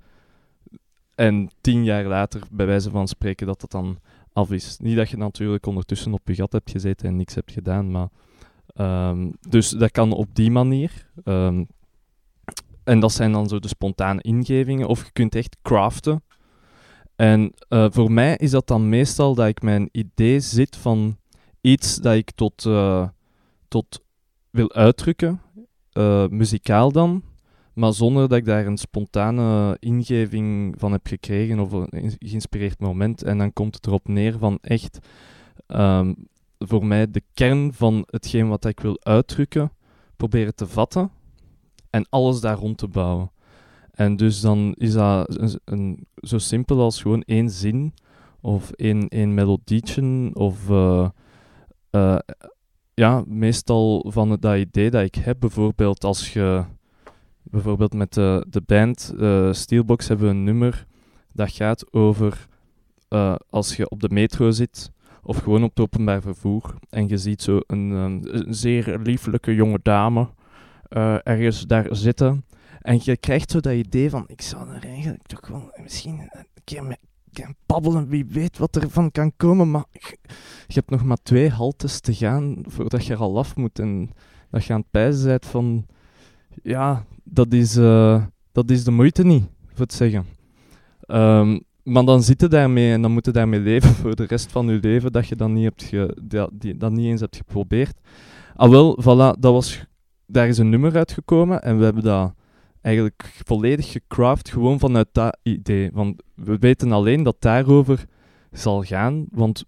en 1.15 1.51
tien 1.61 1.85
jaar 1.85 2.05
later, 2.05 2.41
bij 2.51 2.67
wijze 2.67 2.91
van 2.91 3.09
spreken, 3.09 3.47
dat 3.47 3.61
dat 3.61 3.71
dan 3.71 3.99
af 4.33 4.51
is. 4.51 4.79
Niet 4.79 4.97
dat 4.97 5.11
je 5.11 5.17
natuurlijk 5.17 5.67
ondertussen 5.67 6.13
op 6.13 6.29
je 6.29 6.35
gat 6.35 6.53
hebt 6.53 6.71
gezeten 6.71 7.09
en 7.09 7.17
niks 7.17 7.35
hebt 7.35 7.53
gedaan, 7.53 7.91
maar... 7.91 8.09
ehm, 8.67 9.31
dus 9.49 9.71
dat 9.71 9.91
kan 9.91 10.13
op 10.13 10.35
die 10.35 10.51
manier. 10.51 11.11
Ehm, 11.25 11.65
en 12.87 13.01
dat 13.01 13.13
zijn 13.13 13.33
dan 13.33 13.49
zo 13.49 13.59
de 13.59 13.69
spontane 13.69 14.23
ingevingen. 14.23 14.89
Of 14.89 15.05
je 15.05 15.13
kunt 15.13 15.35
echt 15.35 15.57
craften. 15.63 16.23
En 17.17 17.53
eh, 17.69 17.87
voor 17.91 18.13
mij 18.13 18.37
is 18.37 18.51
dat 18.51 18.67
dan 18.67 18.89
meestal 18.89 19.35
dat 19.35 19.47
ik 19.47 19.63
mijn 19.63 19.89
idee 19.93 20.41
zit 20.41 20.77
van 20.77 21.17
iets 21.61 21.97
dat 21.97 22.15
ik 22.15 22.31
tot, 22.31 22.65
eh, 22.67 23.09
tot 23.69 24.03
wil 24.51 24.73
uitdrukken. 24.73 25.41
eh, 25.93 26.27
muzikaal 26.29 26.93
dan. 26.93 27.23
Maar 27.75 27.93
zonder 27.93 28.29
dat 28.29 28.39
ik 28.39 28.45
daar 28.45 28.67
een 28.67 28.79
spontane 28.79 29.77
ingeving 29.79 30.75
van 30.79 30.93
heb 30.93 31.07
gekregen 31.07 31.61
of 31.61 31.73
een 31.73 32.17
geïnspireerd 32.19 32.81
moment. 32.81 33.23
En 33.23 33.39
dan 33.39 33.53
komt 33.53 33.75
het 33.75 33.87
erop 33.87 34.09
neer 34.09 34.39
van 34.39 34.59
echt 34.61 34.99
ehm, 35.67 36.15
voor 36.59 36.87
mij 36.87 37.11
de 37.11 37.23
kern 37.35 37.73
van 37.73 38.05
hetgeen 38.11 38.49
wat 38.49 38.65
ik 38.65 38.81
wil 38.81 38.97
uitdrukken, 39.03 39.73
proberen 40.17 40.55
te 40.55 40.67
vatten 40.67 41.11
en 41.97 42.07
alles 42.09 42.41
daar 42.41 42.57
rond 42.57 42.79
te 42.79 42.89
bouwen. 42.89 43.31
En 43.91 44.17
dus 44.17 44.41
dan 44.41 44.75
is 44.79 44.93
dat 44.93 45.59
een, 45.65 46.07
zo 46.17 46.39
simpel 46.39 46.81
als 46.81 47.03
gewoon 47.03 47.23
één 47.23 47.51
zin 47.51 47.95
of 48.41 48.71
één, 48.71 49.09
één 49.09 49.35
melodietje 49.35 50.31
of 50.33 50.71
eh, 50.71 51.09
eh, 51.91 52.19
ja, 52.95 53.25
meestal 53.27 54.05
van 54.09 54.31
het, 54.31 54.43
dat 54.43 54.57
idee 54.57 54.91
dat 54.91 55.03
ik 55.03 55.15
heb. 55.15 55.41
Bijvoorbeeld 55.41 56.05
als 56.05 56.33
je 56.33 56.65
bijvoorbeeld 57.43 57.95
met 57.95 58.15
de, 58.15 58.47
de 58.49 58.63
band 58.67 59.15
eh, 59.19 59.53
Steelbox 59.53 60.09
hebben 60.09 60.27
we 60.27 60.33
een 60.35 60.45
nummer 60.45 60.87
dat 61.33 61.53
gaat 61.53 61.93
over 61.93 62.47
als 63.51 63.77
je 63.77 63.89
op 63.89 64.01
de 64.01 64.09
metro 64.11 64.51
zit 64.51 64.91
of 65.23 65.39
gewoon 65.39 65.63
op 65.63 65.69
het 65.69 65.81
openbaar 65.81 66.23
vervoer 66.23 66.75
en 66.91 67.09
je 67.09 67.17
ziet 67.17 67.43
zo 67.43 67.61
een, 67.67 67.91
een 67.91 68.47
zeer 68.49 68.99
lieflijke 68.99 69.55
jonge 69.55 69.81
dame 69.83 70.29
eh, 70.89 71.17
ergens 71.23 71.67
daar 71.67 71.87
zitten 71.91 72.45
en 72.81 73.01
je 73.03 73.17
krijgt 73.17 73.51
zo 73.51 73.61
dat 73.61 73.73
idee 73.73 74.11
van 74.11 74.25
ik 74.27 74.43
zou 74.43 74.71
er 74.71 74.85
eigenlijk 74.85 75.27
toch 75.27 75.49
wel 75.49 75.73
misschien 75.83 76.19
een 76.19 76.47
keer 76.65 76.85
mee 76.85 76.97
gaan 77.33 77.55
babbelen, 77.67 78.09
wie 78.09 78.27
weet 78.29 78.59
wat 78.59 78.77
er 78.77 78.91
van 78.91 79.11
kan 79.11 79.33
komen, 79.37 79.71
maar 79.71 79.85
je, 80.67 80.75
hebt 80.75 80.91
nog 80.91 81.05
maar 81.05 81.23
twee 81.23 81.51
haltes 81.51 82.01
te 82.01 82.15
gaan 82.15 82.65
voordat 82.67 83.07
je 83.07 83.13
er 83.13 83.19
al 83.19 83.39
af 83.39 83.57
moet 83.57 83.79
en 83.79 84.11
dat 84.51 84.65
je 84.65 84.73
aan 84.73 84.81
het 84.81 84.91
pijzen 84.91 85.27
bent 85.27 85.47
van 85.47 85.87
ja, 86.63 87.05
dat 87.25 87.53
is, 87.53 87.77
eh, 87.77 88.25
dat 88.53 88.71
is 88.71 88.85
de 88.85 88.91
moeite 88.91 89.25
niet, 89.25 89.45
voor 89.75 89.87
zeggen. 89.89 90.25
Ehm, 91.01 91.59
maar 91.83 92.05
dan 92.05 92.23
zit 92.23 92.41
je 92.41 92.49
daarmee 92.49 92.93
en 92.93 93.03
dan 93.03 93.13
moet 93.13 93.27
je 93.27 93.33
daarmee 93.33 93.61
leven 93.61 93.95
voor 94.01 94.17
de 94.17 94.25
rest 94.25 94.53
van 94.53 94.67
je 94.67 94.79
leven, 94.81 95.13
dat 95.13 95.29
je 95.29 95.37
dat 95.37 95.49
niet, 95.49 95.65
hebt 95.65 96.13
dat, 96.31 96.51
die, 96.53 96.77
dat 96.77 96.93
niet 96.93 97.07
eens 97.07 97.21
hebt 97.21 97.37
geprobeerd. 97.37 98.01
Ah 98.55 98.71
wel, 98.71 98.99
voilà, 99.03 99.39
dat 99.39 99.53
was, 99.53 99.87
daar 100.27 100.49
is 100.49 100.59
een 100.59 100.71
nummer 100.71 100.97
uitgekomen 100.97 101.63
en 101.63 101.79
we 101.79 101.85
hebben 101.85 102.03
dat 102.03 102.35
eigenlijk 102.81 103.41
volledig 103.45 103.93
gecraft, 103.93 104.51
gewoon 104.51 104.79
vanuit 104.79 105.09
dat 105.13 105.39
idee. 105.43 105.91
Want 105.93 106.23
we 106.35 106.59
weten 106.59 106.93
alleen 106.93 107.23
dat 107.23 107.37
daarover 107.39 108.05
zal 108.53 108.83
gaan, 108.83 109.27
want 109.31 109.65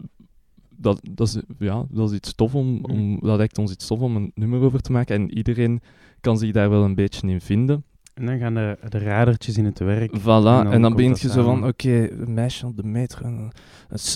dat, 0.76 1.00
dat, 1.10 1.26
is, 1.26 1.43
ja, 1.58 1.87
dat 1.90 2.11
is 2.11 2.16
iets 2.16 2.35
tof 2.35 2.54
om, 2.54 2.85
om, 2.85 3.18
dat 3.21 3.37
lijkt 3.37 3.59
ons 3.59 3.73
iets 3.73 3.87
tof 3.87 4.00
om 4.00 4.16
een 4.16 4.32
nummer 4.35 4.61
over 4.61 4.80
te 4.80 4.92
maken 4.92 5.14
en 5.16 5.37
iedereen 5.37 5.80
kan 6.21 6.38
zich 6.38 6.52
daar 6.52 6.71
wel 6.71 6.85
een 6.85 6.94
beetje 6.94 7.28
in 7.28 7.40
vinden. 7.40 7.85
En 8.14 8.26
dan 8.26 8.38
gaan 8.38 8.54
de, 8.54 8.78
de 8.88 8.99
radertjes 8.99 9.56
in 9.56 9.64
het 9.64 9.78
werk. 9.78 10.18
Voilà, 10.18 10.23
dan 10.23 10.66
en 10.66 10.71
dan, 10.71 10.82
komt 10.82 10.97
begint 10.97 11.21
je 11.21 11.28
zo 11.28 11.42
van, 11.42 11.66
oké, 11.66 12.09
een 12.11 12.35
meisje 12.35 12.66
op 12.66 12.76
de 12.76 12.85
metro, 12.85 13.26
een, 13.26 13.52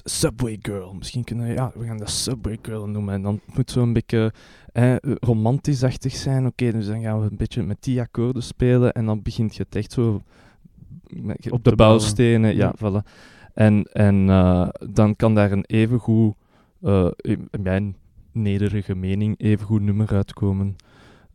subway 0.04 0.58
girl. 0.62 0.94
Misschien 0.94 1.24
kunnen 1.24 1.46
we, 1.46 1.52
ja, 1.52 1.72
we 1.74 1.86
gaan 1.86 1.98
dat 1.98 2.10
subway 2.10 2.58
girl 2.62 2.88
noemen. 2.88 3.14
En 3.14 3.22
dan 3.22 3.40
moet 3.54 3.70
zo 3.70 3.82
een 3.82 3.92
beetje 3.92 4.32
eh, 4.72 4.94
romantisch-achtig 5.00 6.12
zijn. 6.12 6.46
Oké, 6.46 6.72
dus 6.72 6.86
dan 6.86 7.00
gaan 7.02 7.20
we 7.20 7.30
een 7.30 7.36
beetje 7.36 7.62
met 7.62 7.76
die 7.80 8.00
akkoorden 8.00 8.42
spelen. 8.42 8.92
En 8.92 9.06
dan 9.06 9.22
begint 9.22 9.56
je 9.56 9.62
het 9.62 9.76
echt 9.76 9.92
zo 9.92 10.22
op 11.50 11.62
te 11.62 11.70
de 11.70 11.76
bouwstenen. 11.76 12.56
Ja, 12.56 12.72
Ja. 12.78 12.90
voilà. 13.02 13.06
En, 13.54 13.82
en 13.92 14.28
eh, 14.30 14.68
dan 14.90 15.16
kan 15.16 15.34
daar 15.34 15.52
een 15.52 15.64
evengoed, 15.66 16.34
eh 16.82 17.08
in 17.16 17.48
in 17.50 17.62
mijn 17.62 17.96
nederige 18.32 18.94
mening, 18.94 19.34
evengoed 19.40 19.82
nummer 19.82 20.14
uitkomen. 20.14 20.76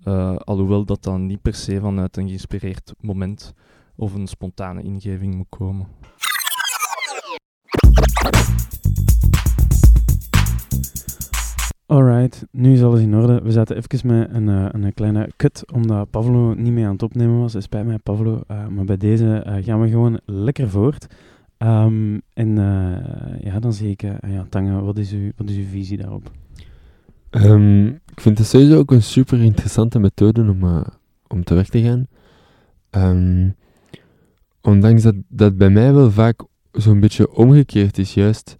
Eh, 0.03 0.36
alhoewel 0.36 0.86
dat 0.86 1.03
dan 1.03 1.25
niet 1.25 1.41
per 1.41 1.53
se 1.53 1.79
vanuit 1.79 2.17
een 2.17 2.27
geïnspireerd 2.27 2.94
moment 3.00 3.53
of 3.96 4.13
een 4.13 4.27
spontane 4.27 4.82
ingeving 4.84 5.36
moet 5.36 5.50
komen. 5.50 5.88
Alright, 11.88 12.46
nu 12.51 12.74
is 12.74 12.84
alles 12.84 13.01
in 13.01 13.15
orde. 13.15 13.41
We 13.44 13.51
zaten 13.51 13.75
even 13.75 14.08
met 14.08 14.27
een, 14.32 14.50
eh, 14.50 14.65
een 14.72 14.94
kleine 14.94 15.29
cut, 15.38 15.63
omdat 15.74 16.10
Pavlo 16.10 16.53
niet 16.53 16.74
mee 16.74 16.86
aan 16.86 16.91
het 16.91 17.03
opnemen 17.03 17.39
was. 17.39 17.53
Het 17.53 17.63
spijt 17.63 17.86
mij, 17.86 17.98
Pavlo. 17.98 18.41
eh, 18.48 18.67
maar 18.67 18.86
bij 18.86 18.98
deze 18.98 19.36
eh, 19.36 19.63
gaan 19.63 19.82
we 19.82 19.89
gewoon 19.89 20.20
lekker 20.25 20.70
voort. 20.70 21.08
Ehm, 21.58 22.17
en 22.34 22.56
ja, 23.39 23.60
dan 23.60 23.74
zie 23.74 23.89
ik, 23.89 24.03
eh, 24.03 24.15
ja, 24.27 24.46
Tange, 24.50 24.82
wat 24.82 24.98
is, 24.98 25.12
uw, 25.12 25.32
wat 25.36 25.50
is 25.50 25.56
uw 25.56 25.65
visie 25.65 25.98
daarop? 25.98 26.32
Ehm, 27.29 27.88
ik 27.88 28.22
vind 28.22 28.38
het 28.38 28.48
sowieso 28.48 28.77
ook 28.77 28.91
een 28.91 29.03
super 29.03 29.41
interessante 29.41 30.00
methode 30.00 30.41
om, 30.41 30.84
om 31.27 31.44
te 31.44 31.53
werk 31.53 31.70
te 31.70 31.82
gaan. 31.82 32.08
Ehm, 32.89 33.50
ondanks 34.62 35.01
dat 35.03 35.15
dat 35.27 35.58
bij 35.58 35.70
mij 35.70 35.94
wel 35.94 36.12
vaak 36.12 36.44
zo'n 36.72 37.00
beetje 37.00 37.36
omgekeerd 37.36 37.98
is, 37.98 38.13
juist. 38.13 38.58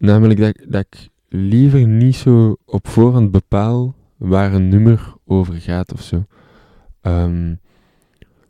Namelijk 0.00 0.54
dat, 0.70 0.84
ik- 0.90 1.08
liever 1.28 1.86
niet 1.86 2.14
zo 2.16 2.56
op 2.64 2.88
voorhand 2.88 3.30
bepaal 3.30 3.94
waar 4.16 4.52
een 4.54 4.68
nummer 4.68 5.14
over 5.24 5.54
gaat 5.54 5.92
of 5.92 6.02
zo. 6.02 6.24
Ehm, 7.00 7.54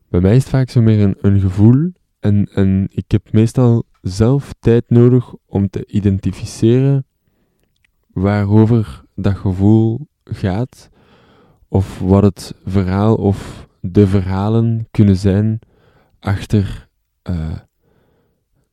bij 0.09 0.21
mij 0.21 0.37
is 0.37 0.43
het 0.43 0.51
vaak 0.53 0.71
zo 0.71 0.83
meer 0.83 1.01
een, 1.01 1.17
een 1.21 1.41
gevoel. 1.41 1.93
En, 2.21 2.49
en 2.55 2.89
ik 2.91 3.11
heb 3.11 3.33
meestal 3.33 3.85
zelf 4.03 4.55
tijd 4.61 4.85
nodig 4.91 5.35
om 5.47 5.71
te 5.71 5.87
identificeren 5.87 7.05
waarover 8.13 9.03
dat 9.15 9.37
gevoel 9.37 10.07
gaat, 10.25 10.89
of 11.69 11.99
wat 11.99 12.23
het 12.23 12.55
verhaal 12.65 13.15
of 13.15 13.69
de 13.81 14.07
verhalen 14.07 14.89
kunnen 14.91 15.17
zijn 15.17 15.59
achter 16.21 16.89
eh, 17.23 17.57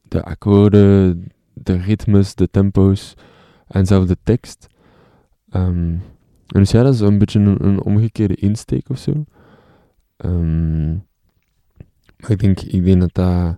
de 0.01 0.24
akkoorden, 0.24 1.27
de 1.67 1.77
ritmes, 1.77 2.36
de 2.36 2.50
tempo's 2.50 3.13
en 3.67 3.86
zelfs 3.86 4.07
de 4.07 4.17
tekst. 4.24 4.67
Ehm, 5.50 5.95
en 6.47 6.59
dus 6.59 6.71
ja, 6.71 6.83
dat 6.83 6.93
is 6.93 7.00
een 7.00 7.17
beetje 7.17 7.39
een, 7.39 7.81
omgekeerde 7.81 8.36
insteek 8.36 8.89
of 8.89 8.97
zo. 8.97 9.25
Ehm, 10.17 10.91
maar 12.17 12.31
ik 12.31 12.39
denk, 12.39 12.62
ik 12.62 12.83
denk 12.83 13.00
dat, 13.00 13.13
dat, 13.13 13.57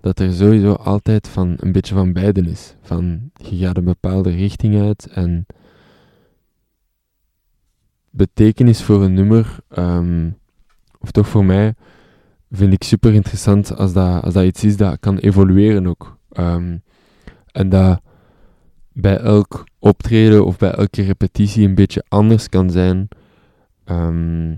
dat 0.00 0.20
er 0.20 0.32
sowieso 0.32 0.72
altijd 0.72 1.28
van 1.28 1.54
een 1.56 1.72
beetje 1.72 1.94
van 1.94 2.12
beiden 2.12 2.46
is. 2.46 2.76
Van, 2.82 3.30
je 3.34 3.56
gaat 3.56 3.76
een 3.76 3.84
bepaalde 3.84 4.30
richting 4.30 4.80
uit 4.80 5.06
en 5.06 5.46
betekenis 8.10 8.82
voor 8.82 9.02
een 9.02 9.14
nummer, 9.14 9.56
ehm, 9.68 10.30
of 10.98 11.10
toch 11.10 11.28
voor 11.28 11.44
mij, 11.44 11.74
vind 12.50 12.72
ik 12.72 12.82
super 12.82 13.14
interessant 13.14 13.76
als 13.76 13.92
dat, 13.92 14.22
als 14.22 14.34
dat 14.34 14.44
iets 14.44 14.64
is 14.64 14.76
dat 14.76 15.00
kan 15.00 15.18
evolueren 15.18 15.86
ook. 15.86 16.18
En 17.58 17.68
dat 17.68 18.00
bij 18.92 19.16
elk 19.16 19.64
optreden 19.78 20.44
of 20.44 20.56
bij 20.56 20.70
elke 20.70 21.02
repetitie 21.02 21.66
een 21.66 21.74
beetje 21.74 22.04
anders 22.08 22.48
kan 22.48 22.70
zijn. 22.70 23.08
Ehm, 23.84 24.54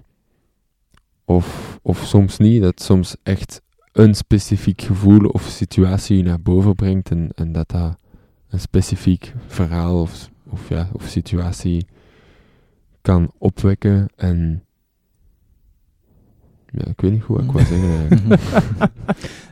of, 1.25 1.79
of 1.83 1.99
soms 1.99 2.39
niet, 2.39 2.63
dat 2.63 2.83
soms 2.83 3.17
echt 3.23 3.63
een 3.93 4.15
specifiek 4.15 4.83
gevoel 4.83 5.29
of 5.29 5.43
situatie 5.43 6.17
je 6.17 6.23
naar 6.23 6.41
boven 6.41 6.75
brengt 6.75 7.11
en, 7.11 7.31
en 7.35 7.53
dat 7.53 7.71
dat 7.71 7.97
een 8.49 8.61
specifiek 8.61 9.35
verhaal 9.47 10.01
of, 10.01 10.31
of, 10.49 10.69
ja, 10.69 10.89
of 10.93 11.05
situatie 11.05 11.87
kan 13.01 13.33
opwekken. 13.39 14.09
En 14.17 14.65
ja, 16.73 16.87
ik 16.87 17.01
weet 17.01 17.11
niet 17.11 17.23
hoe 17.23 17.41
ik 17.43 17.53
wou 17.53 17.65
zeggen 17.65 18.09
eigenlijk. 18.09 18.43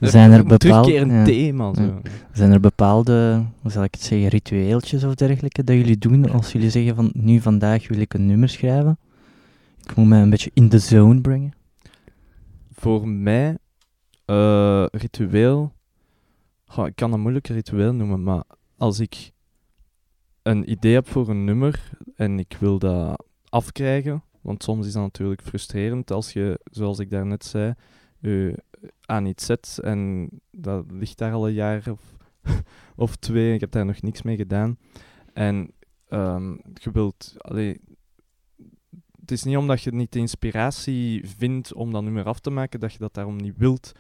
Zijn 0.13 0.31
er 0.31 0.39
Een 0.39 0.47
bepaalde, 0.47 0.93
ja. 1.07 1.25
thema. 1.25 1.75
Zo. 1.75 1.83
Ja. 1.83 2.01
zijn 2.33 2.53
er 2.53 2.61
bepaalde, 2.61 3.45
hoe 3.61 3.71
zal 3.71 3.85
ik 3.85 3.95
het 3.95 4.03
zeggen, 4.03 4.29
ritueeltjes 4.29 5.05
of 5.05 5.15
dergelijke 5.15 5.65
dat 5.65 5.77
jullie 5.77 5.99
doen 5.99 6.31
als 6.31 6.53
jullie 6.53 6.71
zeggen 6.71 6.95
van 6.95 7.11
nu 7.13 7.41
vandaag 7.41 7.89
wil 7.89 7.99
ik 7.99 8.15
een 8.15 8.27
nummer 8.27 8.49
schrijven? 8.49 8.99
Ik 9.83 9.97
moet 9.97 10.07
mij 10.07 10.23
een 10.23 10.31
beetje 10.31 10.51
in 10.55 10.69
de 10.69 10.79
zone 10.79 11.21
brengen. 11.21 11.53
Voor 12.73 13.09
mij, 13.09 13.57
eh, 14.25 14.85
ritueel. 14.91 15.73
Goh, 16.65 16.87
ik 16.87 16.97
kan 16.97 17.11
dat 17.11 17.21
moeilijk 17.21 17.47
ritueel 17.47 17.93
noemen, 17.93 18.23
maar 18.23 18.43
als 18.77 19.01
ik 19.01 19.31
een 20.43 20.71
idee 20.71 20.95
heb 20.95 21.09
voor 21.09 21.29
een 21.29 21.45
nummer 21.45 21.91
en 22.17 22.39
ik 22.39 22.57
wil 22.61 22.79
dat 22.79 23.25
afkrijgen, 23.49 24.23
want 24.41 24.63
soms 24.63 24.87
is 24.87 24.93
dat 24.93 25.03
natuurlijk 25.03 25.43
frustrerend 25.43 26.11
als 26.11 26.33
je, 26.33 26.61
zoals 26.65 26.99
ik 26.99 27.11
daarnet 27.11 27.45
zei, 27.45 27.75
je 28.19 28.63
aan 29.01 29.27
iets 29.27 29.47
zet 29.47 29.79
en 29.83 30.29
dat 30.51 30.85
ligt 30.91 31.19
daar 31.19 31.33
al 31.33 31.47
een 31.49 31.55
jaar 31.55 31.91
of, 31.91 32.17
of 32.97 33.17
twee 33.17 33.49
en 33.49 33.55
ik 33.55 33.61
heb 33.61 33.71
daar 33.71 33.87
nog 33.87 34.03
niks 34.03 34.23
mee 34.23 34.37
gedaan. 34.37 34.79
En 35.33 35.71
ehm, 36.09 36.51
je 36.75 36.91
wilt, 36.93 37.35
allee, 37.39 37.81
het 39.21 39.31
is 39.31 39.43
niet 39.43 39.57
omdat 39.57 39.83
je 39.83 39.95
niet 39.95 40.13
de 40.13 40.19
inspiratie 40.19 41.29
vindt 41.29 41.73
om 41.75 41.93
dat 41.93 42.03
nummer 42.03 42.25
af 42.25 42.41
te 42.41 42.51
maken, 42.51 42.81
dat 42.81 42.93
je 42.93 42.99
dat 42.99 43.15
daarom 43.15 43.37
niet 43.37 43.57
wilt 43.57 43.93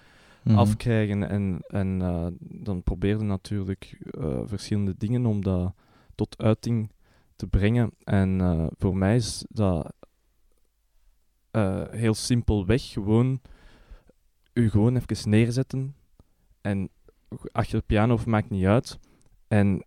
Mhm. 0.49 0.59
afkrijgen. 0.59 1.29
En, 1.29 1.61
en 1.67 2.03
eh, 2.03 2.27
dan 2.39 2.83
probeer 2.83 3.19
je 3.19 3.25
natuurlijk 3.25 3.99
eh, 4.11 4.41
verschillende 4.45 4.95
dingen 4.99 5.27
om 5.27 5.43
dat 5.43 5.75
tot 6.15 6.43
uiting 6.43 6.93
te 7.37 7.47
brengen. 7.47 7.91
En 8.05 8.41
eh, 8.41 8.67
voor 8.79 8.97
mij 8.97 9.17
is 9.17 9.45
dat 9.49 9.93
eh, 11.51 11.83
heel 11.91 12.15
simpelweg 12.15 12.83
gewoon 12.89 13.41
u 14.53 14.71
gewoon 14.71 14.97
even 14.97 15.31
neerzetten 15.31 15.95
en 16.61 16.89
achter 17.53 17.79
de 17.79 17.85
piano 17.87 18.15
of 18.15 18.27
maakt 18.27 18.51
niet 18.51 18.65
uit. 18.65 18.99
En 19.49 19.85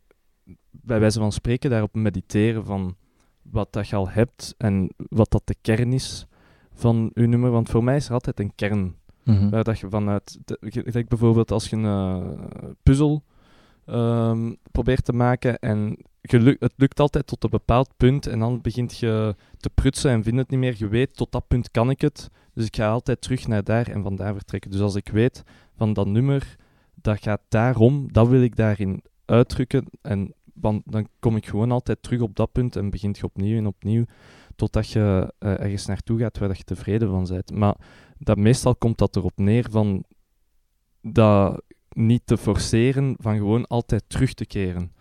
bij 0.72 1.00
wijze 1.00 1.20
van 1.20 1.32
spreken 1.32 1.70
daarop 1.70 1.96
mediteren 1.96 2.66
van 2.66 2.96
wat 3.42 3.74
dat 3.74 3.88
je 3.88 3.96
al 3.96 4.10
hebt 4.10 4.56
en 4.58 4.94
wat 4.98 5.32
dat 5.32 5.42
de 5.46 5.56
kern 5.62 5.94
is 5.94 6.26
van 6.74 7.12
uw 7.14 7.28
nummer. 7.28 7.52
Want 7.52 7.70
voor 7.70 7.84
mij 7.84 7.96
is 7.96 8.08
er 8.08 8.14
altijd 8.14 8.40
een 8.40 8.56
kern 8.56 8.96
Mhm. 9.24 9.50
Waar 9.50 9.64
dat 9.64 9.80
je 9.80 9.90
vanuit, 9.90 10.40
denk 10.92 11.08
bijvoorbeeld 11.08 11.52
als 11.52 11.70
je 11.70 11.76
een 11.76 11.86
eh, 11.86 12.70
puzzel 12.84 13.24
ehm, 13.86 14.54
probeert 14.72 15.06
te 15.06 15.14
maken 15.14 15.60
en 15.60 15.98
het 16.22 16.74
lukt 16.76 17.00
altijd 17.00 17.28
tot 17.28 17.44
een 17.44 17.50
bepaald 17.50 17.90
punt 17.98 18.28
en 18.28 18.40
dan 18.40 18.62
begint 18.62 18.98
je 18.98 19.36
te 19.58 19.70
prutsen 19.70 20.12
en 20.12 20.24
vindt 20.24 20.40
het 20.40 20.50
niet 20.50 20.60
meer. 20.60 20.76
Je 20.78 20.88
weet, 20.88 21.16
tot 21.16 21.32
dat 21.32 21.48
punt 21.48 21.72
kan 21.72 21.90
ik 21.90 22.02
het, 22.02 22.30
dus 22.54 22.66
ik 22.66 22.76
ga 22.76 22.90
altijd 22.90 23.22
terug 23.22 23.48
naar 23.48 23.64
daar 23.64 23.88
en 23.88 24.04
vandaar 24.04 24.34
vertrekken. 24.34 24.72
Dus 24.72 24.80
als 24.80 24.96
ik 24.96 25.08
weet 25.08 25.44
van 25.76 25.94
dat 25.94 26.08
nummer, 26.08 26.56
dat 26.96 27.22
gaat 27.22 27.42
daarom, 27.50 28.12
dat 28.12 28.28
wil 28.28 28.42
ik 28.42 28.56
daarin 28.56 29.04
uitdrukken 29.26 29.86
en 30.02 30.34
dan, 30.54 31.08
kom 31.20 31.36
ik 31.36 31.46
gewoon 31.46 31.72
altijd 31.72 32.04
terug 32.04 32.22
op 32.22 32.36
dat 32.36 32.52
punt 32.52 32.76
en 32.76 32.90
begint 32.90 33.18
je 33.18 33.24
opnieuw 33.24 33.58
en 33.58 33.68
opnieuw 33.68 34.06
totdat 34.56 34.90
je 34.90 35.34
eh, 35.40 35.60
ergens 35.60 35.86
naartoe 35.86 36.20
gaat 36.20 36.38
waar 36.38 36.58
je 36.58 36.64
tevreden 36.64 37.10
van 37.10 37.28
bent. 37.30 37.52
Maar 37.52 37.76
dat 38.18 38.38
meestal 38.38 38.76
komt 38.76 38.98
dat 38.98 39.16
erop 39.16 39.38
neer 39.38 39.68
van 39.72 40.04
dat 41.02 41.62
niet 41.90 42.22
te 42.26 42.38
forceren, 42.38 43.16
van 43.20 43.36
gewoon 43.38 43.68
altijd 43.68 44.04
terug 44.08 44.34
te 44.34 44.46
keren 44.46 44.92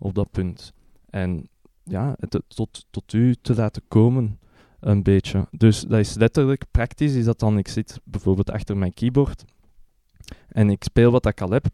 op 0.00 0.14
dat 0.14 0.30
punt. 0.30 0.72
En 1.10 1.48
ja, 1.84 2.14
het 2.18 2.42
tot, 2.48 2.86
tot 2.90 3.12
u 3.12 3.34
te 3.42 3.54
laten 3.54 3.82
komen, 3.88 4.38
een 4.80 5.02
beetje. 5.02 5.46
Dus 5.50 5.80
dat 5.80 5.98
is 5.98 6.14
letterlijk 6.14 6.64
praktisch, 6.70 7.14
is 7.14 7.24
dat 7.24 7.38
dan, 7.38 7.58
ik 7.58 7.68
zit 7.68 8.00
bijvoorbeeld 8.04 8.50
achter 8.50 8.76
mijn 8.76 8.94
keyboard 8.94 9.44
en 10.48 10.70
ik 10.70 10.84
speel 10.84 11.10
wat 11.10 11.26
ik 11.26 11.40
al 11.40 11.50
heb. 11.50 11.66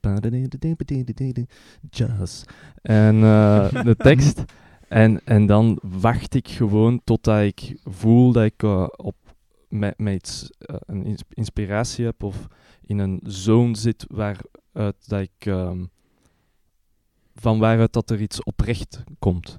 Jazz. 1.90 2.44
En 2.82 3.14
eh, 3.22 3.82
de 3.82 3.96
tekst. 4.08 4.44
En, 4.88 5.24
en 5.24 5.46
dan 5.46 5.78
wacht 5.82 6.34
ik 6.34 6.48
gewoon 6.48 7.00
totdat 7.04 7.42
ik 7.42 7.78
voel 7.84 8.32
dat 8.32 8.44
ik 8.44 8.62
eh, 8.62 8.86
op, 8.96 9.16
met, 9.68 9.98
met 9.98 10.14
iets, 10.14 10.50
eh, 10.58 10.76
een 10.80 11.04
ins- 11.04 11.22
inspiratie 11.28 12.04
heb 12.04 12.22
of 12.22 12.46
in 12.82 12.98
een 12.98 13.20
zone 13.22 13.76
zit 13.76 14.04
waaruit 14.08 15.06
dat 15.06 15.20
ik, 15.20 15.46
ehm, 15.46 15.84
van 17.40 17.58
waaruit 17.58 17.92
dat 17.92 18.10
er 18.10 18.20
iets 18.20 18.42
oprecht 18.42 19.04
komt 19.18 19.58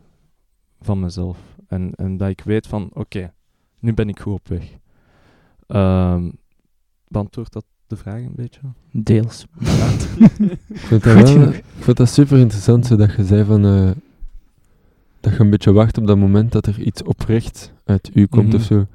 van 0.82 1.00
mezelf. 1.00 1.38
En, 1.68 1.92
en 1.96 2.18
dat 2.18 2.30
ik 2.30 2.42
weet 2.42 2.68
van, 2.68 2.90
oké, 2.94 3.34
nu 3.80 3.94
ben 3.94 4.10
ik 4.10 4.20
goed 4.20 4.34
op 4.34 4.48
weg. 4.48 4.64
Ehm 5.68 6.30
beantwoordt 7.08 7.54
dat 7.54 7.66
de 7.88 7.96
vraag 7.96 8.20
een 8.22 8.34
beetje? 8.36 8.60
Deels. 8.92 9.46
Ik 10.68 10.78
vind 10.80 11.04
dat, 11.04 11.14
wel, 11.34 11.50
ik 11.50 11.64
vind 11.80 11.98
dat 11.98 12.10
super 12.10 12.38
interessant, 12.38 12.86
zodat 12.86 13.14
je 13.16 13.26
zei 13.26 13.44
van... 13.44 13.66
eh, 13.66 13.92
dat 15.20 15.34
je 15.34 15.40
een 15.40 15.50
beetje 15.50 15.72
wacht 15.72 15.98
op 15.98 16.08
dat 16.08 16.18
moment 16.18 16.52
dat 16.52 16.66
er 16.68 16.80
iets 16.82 17.04
oprecht 17.04 17.74
uit 17.86 18.10
u 18.14 18.26
komt 18.26 18.48
Mhm. 18.48 18.56
of 18.56 18.62
zo. 18.64 18.86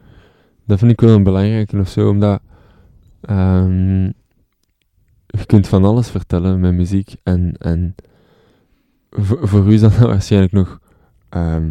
Dat 0.65 0.79
vind 0.79 0.91
ik 0.91 1.01
wel 1.01 1.15
een 1.15 1.23
belangrijke 1.23 1.79
of 1.79 1.89
zo, 1.89 2.09
omdat... 2.09 2.41
ehm, 3.21 4.05
je 5.27 5.47
kunt 5.47 5.69
van 5.69 5.85
alles 5.85 6.11
vertellen 6.11 6.61
met 6.61 6.73
muziek 6.75 7.15
en... 7.23 7.57
en 7.59 7.95
voor, 9.21 9.73
u 9.73 9.77
zal 9.77 9.91
dat 9.91 9.99
waarschijnlijk 9.99 10.53
nog... 10.53 10.81
ehm, 11.29 11.71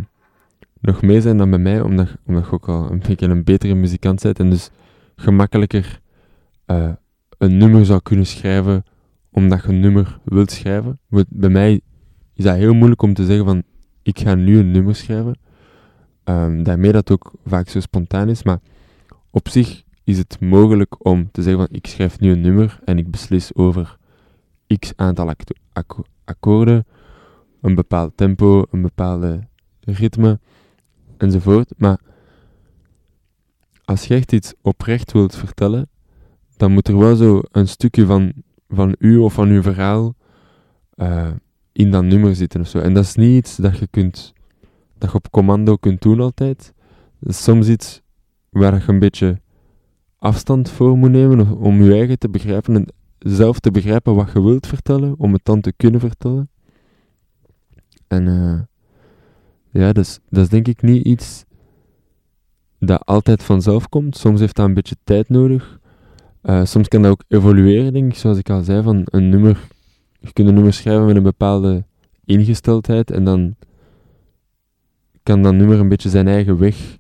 nog 0.82 1.02
mee 1.02 1.22
zijn 1.22 1.38
dan 1.38 1.50
bij 1.50 1.60
mij, 1.60 1.82
omdat, 1.82 2.08
omdat 2.26 2.46
je 2.46 2.52
ook 2.52 2.70
al 2.70 2.92
een 2.92 3.04
beetje 3.08 3.28
een 3.28 3.44
betere 3.44 3.74
muzikant 3.74 4.22
bent 4.22 4.40
en 4.40 4.50
dus 4.50 4.70
gemakkelijker 5.16 6.00
eh, 6.66 6.90
een 7.38 7.58
nummer 7.58 7.86
zou 7.86 8.02
kunnen 8.02 8.26
schrijven 8.26 8.84
omdat 9.32 9.62
je 9.62 9.68
een 9.68 9.80
nummer 9.80 10.20
wilt 10.24 10.52
schrijven. 10.52 11.00
Bij 11.30 11.50
mij 11.50 11.82
is 12.34 12.44
dat 12.44 12.56
heel 12.56 12.74
moeilijk 12.74 13.02
om 13.02 13.14
te 13.14 13.26
zeggen 13.26 13.46
van 13.46 13.64
ik 14.02 14.20
ga 14.20 14.36
nu 14.36 14.60
een 14.60 14.72
nummer 14.72 14.96
schrijven. 14.96 15.36
Ehm, 16.24 16.64
daarmee 16.64 16.92
dat 16.92 17.12
ook 17.12 17.34
vaak 17.46 17.70
zo 17.70 17.80
spontaan 17.80 18.30
is, 18.30 18.44
maar 18.44 18.60
op 19.30 19.50
zich 19.50 19.84
is 20.04 20.18
het 20.18 20.40
mogelijk 20.40 21.06
om 21.06 21.32
te 21.32 21.42
zeggen 21.42 21.68
van 21.68 21.76
ik 21.76 21.88
schrijf 21.88 22.20
nu 22.20 22.32
een 22.32 22.42
nummer 22.42 22.80
en 22.86 22.98
ik 22.98 23.12
beslis 23.12 23.56
over 23.56 23.98
x 24.80 24.94
aantal 24.96 25.34
akkoorden, 26.24 26.86
een 27.62 27.76
bepaald 27.76 28.18
tempo, 28.18 28.66
een 28.72 28.82
bepaalde 28.82 29.40
ritme 29.80 30.40
enzovoort. 31.18 31.74
Maar 31.78 32.00
als 33.86 34.06
je 34.06 34.16
echt 34.16 34.32
iets 34.32 34.54
oprecht 34.62 35.12
wilt 35.12 35.36
vertellen, 35.36 35.90
dan 36.58 36.72
moet 36.72 36.88
er 36.88 36.98
wel 36.98 37.16
zo 37.16 37.42
een 37.52 37.68
stukje 37.68 38.06
van, 38.06 38.34
van 38.68 38.96
u 39.00 39.18
of 39.18 39.34
van 39.34 39.50
uw 39.50 39.62
verhaal 39.62 40.16
eh, 40.96 41.32
in 41.72 41.92
dat 41.92 42.04
nummer 42.04 42.36
zitten 42.36 42.62
of 42.62 42.68
zo. 42.68 42.80
En 42.80 42.94
dat 42.94 43.04
is 43.04 43.16
niet 43.16 43.38
iets 43.38 43.56
dat 43.56 43.78
je 43.78 43.88
kunt, 43.88 44.34
dat 44.98 45.12
je 45.12 45.16
op 45.16 45.32
commando 45.32 45.76
kunt 45.76 46.02
doen 46.02 46.20
altijd. 46.20 46.74
Dat 47.20 47.32
is 47.32 47.44
soms 47.44 47.68
iets 47.68 48.02
waar 48.50 48.74
je 48.74 48.84
een 48.88 49.00
beetje 49.00 49.42
afstand 50.18 50.70
voor 50.70 50.98
moet 50.98 51.12
nemen 51.12 51.58
om 51.58 51.84
je 51.84 51.94
eigen 51.94 52.20
te 52.20 52.30
begrijpen. 52.30 52.76
En 52.76 52.86
zelf 53.20 53.60
te 53.60 53.72
begrijpen 53.72 54.16
wat 54.16 54.32
je 54.34 54.42
wilt 54.42 54.68
vertellen, 54.68 55.16
om 55.18 55.34
het 55.34 55.46
dan 55.46 55.62
te 55.62 55.74
kunnen 55.78 56.00
vertellen. 56.00 56.50
En 58.12 58.28
eh, 58.28 58.60
ja, 59.82 59.92
dus, 59.92 60.20
dat 60.30 60.44
is 60.44 60.50
denk 60.50 60.68
ik 60.68 60.82
niet 60.82 61.06
iets 61.06 61.46
dat 62.80 63.06
altijd 63.06 63.44
vanzelf 63.44 63.90
komt. 63.90 64.18
Soms 64.18 64.40
heeft 64.40 64.56
dat 64.56 64.66
een 64.66 64.74
beetje 64.74 64.96
tijd 65.04 65.30
nodig. 65.30 65.80
Eh, 66.42 66.66
soms 66.66 66.88
kan 66.88 67.02
dat 67.02 67.12
ook 67.12 67.24
evolueren, 67.28 67.94
denk 67.94 68.12
ik, 68.12 68.18
zoals 68.18 68.38
ik 68.38 68.50
al 68.50 68.62
zei, 68.62 68.84
van 68.84 69.02
een 69.06 69.30
nummer. 69.30 69.68
Je 70.20 70.34
kunt 70.34 70.48
een 70.48 70.54
nummer 70.54 70.74
schrijven 70.74 71.06
met 71.06 71.16
een 71.16 71.24
bepaalde 71.24 71.84
ingesteldheid 72.26 73.12
en 73.12 73.24
dan 73.24 73.56
kan 75.24 75.42
dat 75.42 75.54
nummer 75.54 75.80
een 75.80 75.90
beetje 75.90 76.10
zijn 76.10 76.28
eigen 76.28 76.58
weg 76.58 76.98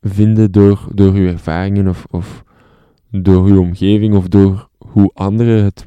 vinden 0.00 0.52
door, 0.52 0.88
door 0.94 1.12
uw 1.12 1.26
ervaringen 1.26 1.88
of, 1.88 2.06
of 2.10 2.44
door 3.10 3.46
uw 3.46 3.60
omgeving 3.60 4.14
of 4.14 4.28
door 4.28 4.68
hoe 4.78 5.10
andere, 5.14 5.62
het, 5.62 5.86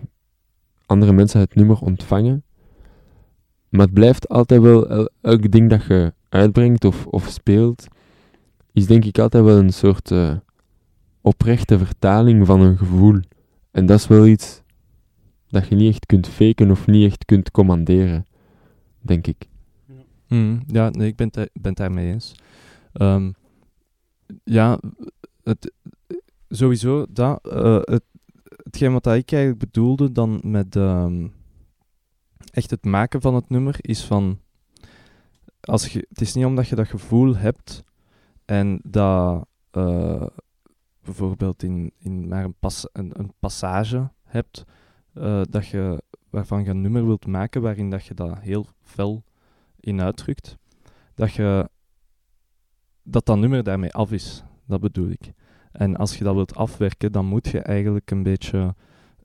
andere 0.85 1.11
mensen 1.11 1.39
het 1.39 1.55
nummer 1.55 1.79
ontvangen. 1.79 2.43
Maar 3.71 3.85
het 3.85 3.93
blijft 3.93 4.29
altijd 4.29 4.61
wel, 4.61 4.89
el- 4.89 5.09
elk 5.21 5.51
ding 5.51 5.69
dat 5.69 5.83
je 5.85 6.13
uitbrengt 6.29 6.85
of, 6.85 7.05
of 7.05 7.27
speelt, 7.27 7.87
is 8.73 8.85
denk 8.87 9.05
ik 9.05 9.19
altijd 9.19 9.43
wel 9.43 9.57
een 9.57 9.73
soort 9.73 10.11
eh, 10.11 10.35
oprechte 11.21 11.77
vertaling 11.77 12.45
van 12.45 12.61
een 12.61 12.77
gevoel. 12.77 13.19
En 13.71 13.85
dat 13.85 13.99
is 13.99 14.07
wel 14.07 14.27
iets 14.27 14.61
dat 15.47 15.67
je 15.67 15.75
niet 15.75 15.89
echt 15.89 16.05
kunt 16.05 16.27
faken 16.27 16.71
of 16.71 16.87
niet 16.87 17.05
echt 17.05 17.25
kunt 17.25 17.51
commanderen, 17.51 18.25
denk 18.99 19.27
ik. 19.27 19.47
Mm, 20.27 20.63
ja, 20.67 20.89
nee, 20.89 21.07
ik 21.07 21.15
ben 21.15 21.29
het 21.31 21.49
ben 21.53 21.73
daarmee 21.73 22.11
eens. 22.11 22.35
Ehm, 22.93 23.31
ja, 24.43 24.79
het, 25.43 25.73
sowieso, 26.49 27.05
dat, 27.09 27.47
eh, 27.47 27.79
het, 27.81 28.03
hetgeen 28.63 28.91
wat 28.91 29.05
ik 29.05 29.31
eigenlijk 29.31 29.57
bedoelde 29.59 30.11
dan 30.11 30.39
met 30.43 30.75
ehm, 30.75 31.27
echt 32.51 32.69
het 32.69 32.85
maken 32.85 33.21
van 33.21 33.35
het 33.35 33.49
nummer, 33.49 33.75
is 33.81 34.05
van, 34.05 34.39
als 35.59 35.87
je, 35.87 36.05
het 36.09 36.21
is 36.21 36.33
niet 36.33 36.45
omdat 36.45 36.67
je 36.67 36.75
dat 36.75 36.87
gevoel 36.87 37.35
hebt 37.35 37.83
en 38.45 38.79
dat 38.83 39.45
eh, 39.71 40.25
bijvoorbeeld 41.03 41.63
in, 41.63 41.91
in 41.97 42.27
maar 42.27 42.43
een, 42.43 42.55
pas, 42.59 42.87
een, 42.93 43.19
een 43.19 43.33
passage 43.39 44.11
hebt, 44.23 44.63
eh, 45.13 45.41
dat 45.49 45.67
je, 45.67 46.03
waarvan 46.29 46.63
je 46.63 46.69
een 46.69 46.81
nummer 46.81 47.05
wilt 47.05 47.27
maken 47.27 47.61
waarin 47.61 47.89
dat 47.89 48.05
je 48.05 48.13
dat 48.13 48.39
heel 48.39 48.65
fel 48.81 49.23
in 49.79 50.01
uitdrukt, 50.01 50.57
dat 51.15 51.33
je 51.33 51.69
dat 53.03 53.25
dat 53.25 53.37
nummer 53.37 53.63
daarmee 53.63 53.93
af 53.93 54.11
is. 54.11 54.43
Dat 54.65 54.81
bedoel 54.81 55.09
ik. 55.09 55.33
En 55.71 55.95
als 55.95 56.17
je 56.17 56.23
dat 56.23 56.35
wilt 56.35 56.55
afwerken, 56.55 57.11
dan 57.11 57.25
moet 57.25 57.47
je 57.47 57.59
eigenlijk 57.59 58.11
een 58.11 58.23
beetje 58.23 58.75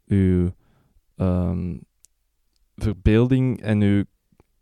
je 0.05 0.53
ehm, 1.17 1.77
verbeelding 2.77 3.61
en 3.61 3.81
je, 3.81 4.07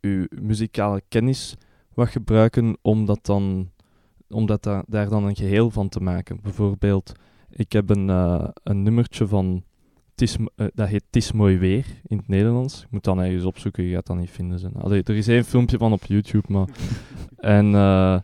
je 0.00 0.30
muzikale 0.40 1.02
kennis 1.09 1.56
wat 1.94 2.09
gebruiken 2.09 2.78
om 2.83 3.06
dat 3.06 3.18
dan 3.23 3.73
om 4.28 4.47
dat 4.47 4.62
da- 4.62 4.85
daar 4.87 5.09
dan 5.09 5.25
een 5.25 5.37
geheel 5.37 5.71
van 5.71 5.88
te 5.88 6.00
maken. 6.00 6.38
Bijvoorbeeld, 6.42 7.12
ik 7.50 7.73
heb 7.73 7.90
een, 7.90 8.11
eh, 8.11 8.49
een 8.62 8.83
nummertje 8.83 9.26
van 9.26 9.64
eh, 10.14 10.66
dat 10.75 10.88
heet 10.88 11.04
Het 11.06 11.16
is 11.16 11.33
mooi 11.33 11.59
weer 11.59 11.87
in 12.06 12.16
het 12.16 12.28
Nederlands. 12.28 12.83
Ik 12.83 12.90
moet 12.90 13.04
dan 13.04 13.21
ergens 13.21 13.44
opzoeken, 13.44 13.85
je 13.85 13.94
gaat 13.94 14.06
dat 14.06 14.16
niet 14.16 14.30
vinden. 14.30 14.59
Zijn. 14.59 14.75
Allee, 14.75 15.02
er 15.02 15.16
is 15.16 15.28
één 15.28 15.44
filmpje 15.44 15.78
van 15.78 15.92
op 15.92 16.04
YouTube, 16.04 16.52
maar... 16.52 16.68
en 17.56 17.75
eh, 17.75 18.18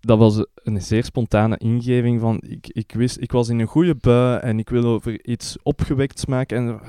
dat 0.00 0.18
was 0.18 0.44
een 0.54 0.82
zeer 0.82 1.04
spontane 1.04 1.56
ingeving 1.58 2.20
van... 2.20 2.40
Ik, 2.46 2.68
ik, 2.68 2.92
wist, 2.92 3.20
ik 3.20 3.32
was 3.32 3.48
in 3.48 3.58
een 3.58 3.66
goede 3.66 3.94
bui 3.94 4.38
en 4.38 4.58
ik 4.58 4.68
wil 4.68 4.84
over 4.84 5.24
iets 5.26 5.56
opgewekts 5.62 6.26
maken. 6.26 6.56
En 6.56 6.80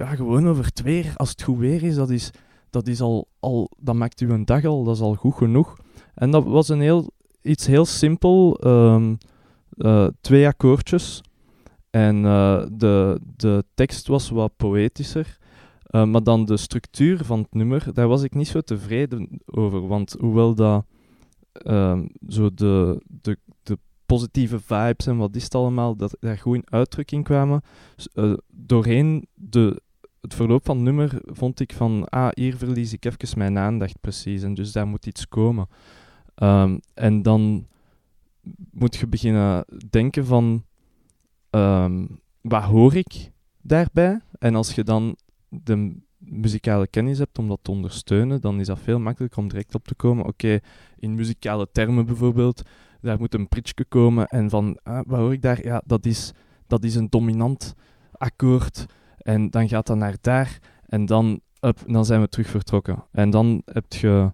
ja, 0.00 0.14
gewoon 0.14 0.48
over 0.48 0.64
het 0.64 0.82
weer. 0.82 1.12
Als 1.16 1.30
het 1.30 1.42
goed 1.42 1.58
weer 1.58 1.82
is, 1.82 1.94
dat 1.94 2.10
is... 2.10 2.30
Dat, 2.70 2.86
is 2.86 3.00
al, 3.00 3.28
al, 3.40 3.70
dat 3.78 3.94
maakt 3.94 4.20
u 4.20 4.30
een 4.30 4.44
dag 4.44 4.64
al, 4.64 4.84
dat 4.84 4.94
is 4.94 5.00
al 5.00 5.14
goed 5.14 5.34
genoeg. 5.34 5.76
En 6.14 6.30
dat 6.30 6.44
was 6.44 6.68
een 6.68 6.80
heel, 6.80 7.10
iets 7.42 7.66
heel 7.66 7.84
simpel. 7.84 8.58
ehm, 8.58 9.14
eh, 9.70 10.06
twee 10.20 10.46
akkoordjes. 10.46 11.22
En 11.90 12.24
eh, 12.24 12.64
de, 12.72 13.20
de 13.36 13.64
tekst 13.74 14.06
was 14.06 14.30
wat 14.30 14.56
poëtischer. 14.56 15.38
Eh, 15.82 16.04
maar 16.04 16.22
dan 16.22 16.44
de 16.44 16.56
structuur 16.56 17.24
van 17.24 17.38
het 17.38 17.54
nummer, 17.54 17.94
daar 17.94 18.08
was 18.08 18.22
ik 18.22 18.34
niet 18.34 18.48
zo 18.48 18.60
tevreden 18.60 19.40
over. 19.44 19.86
Want 19.86 20.16
hoewel 20.18 20.54
dat 20.54 20.84
ehm, 21.52 22.06
zo 22.28 22.54
de, 22.54 23.02
de, 23.06 23.38
de 23.62 23.78
positieve 24.06 24.60
vibes 24.60 25.06
en 25.06 25.16
wat 25.16 25.36
is 25.36 25.44
het 25.44 25.54
allemaal, 25.54 25.96
dat 25.96 26.16
daar 26.20 26.38
goed 26.38 26.54
in 26.54 26.70
uitdrukking 26.70 27.24
kwamen, 27.24 27.62
doorheen 28.48 29.26
de, 29.34 29.82
het 30.20 30.34
verloop 30.34 30.64
van 30.64 30.82
nummer 30.82 31.20
vond 31.24 31.60
ik 31.60 31.72
van, 31.72 32.08
ah, 32.08 32.28
hier 32.34 32.56
verlies 32.56 32.92
ik 32.92 33.04
even 33.04 33.38
mijn 33.38 33.58
aandacht 33.58 34.00
precies. 34.00 34.42
En 34.42 34.54
dus 34.54 34.72
daar 34.72 34.86
moet 34.86 35.06
iets 35.06 35.28
komen. 35.28 35.68
Ehm, 36.34 36.78
en 36.94 37.22
dan 37.22 37.66
moet 38.70 38.96
je 38.96 39.06
beginnen 39.06 39.64
denken 39.90 40.26
van, 40.26 40.64
ehm, 41.50 42.06
wat 42.40 42.62
hoor 42.62 42.94
ik 42.94 43.30
daarbij? 43.60 44.20
En 44.38 44.54
als 44.54 44.74
je 44.74 44.84
dan 44.84 45.16
de 45.48 45.96
muzikale 46.18 46.86
kennis 46.86 47.18
hebt 47.18 47.38
om 47.38 47.48
dat 47.48 47.58
te 47.62 47.70
ondersteunen, 47.70 48.40
dan 48.40 48.60
is 48.60 48.66
dat 48.66 48.78
veel 48.78 48.98
makkelijker 48.98 49.38
om 49.38 49.48
direct 49.48 49.74
op 49.74 49.86
te 49.86 49.94
komen. 49.94 50.26
Oké, 50.26 50.58
in 50.98 51.14
muzikale 51.14 51.68
termen 51.72 52.06
bijvoorbeeld, 52.06 52.62
daar 53.00 53.18
moet 53.18 53.34
een 53.34 53.48
pritje 53.48 53.84
komen 53.84 54.26
en 54.26 54.50
van, 54.50 54.78
ah, 54.82 55.00
wat 55.06 55.18
hoor 55.18 55.32
ik 55.32 55.42
daar? 55.42 55.64
Ja, 55.64 55.82
dat 55.86 56.06
is, 56.06 56.32
dat 56.66 56.84
is 56.84 56.94
een 56.94 57.08
dominant 57.10 57.74
akkoord 58.12 58.86
en 59.22 59.50
dan 59.50 59.68
gaat 59.68 59.86
dat 59.86 59.96
naar 59.96 60.16
daar 60.20 60.58
en 60.86 61.06
dan, 61.06 61.40
up, 61.60 61.78
dan 61.86 62.04
zijn 62.04 62.20
we 62.20 62.28
terug 62.28 62.48
vertrokken. 62.48 63.04
En 63.12 63.30
dan 63.30 63.62
heb 63.64 63.92
je, 63.92 64.32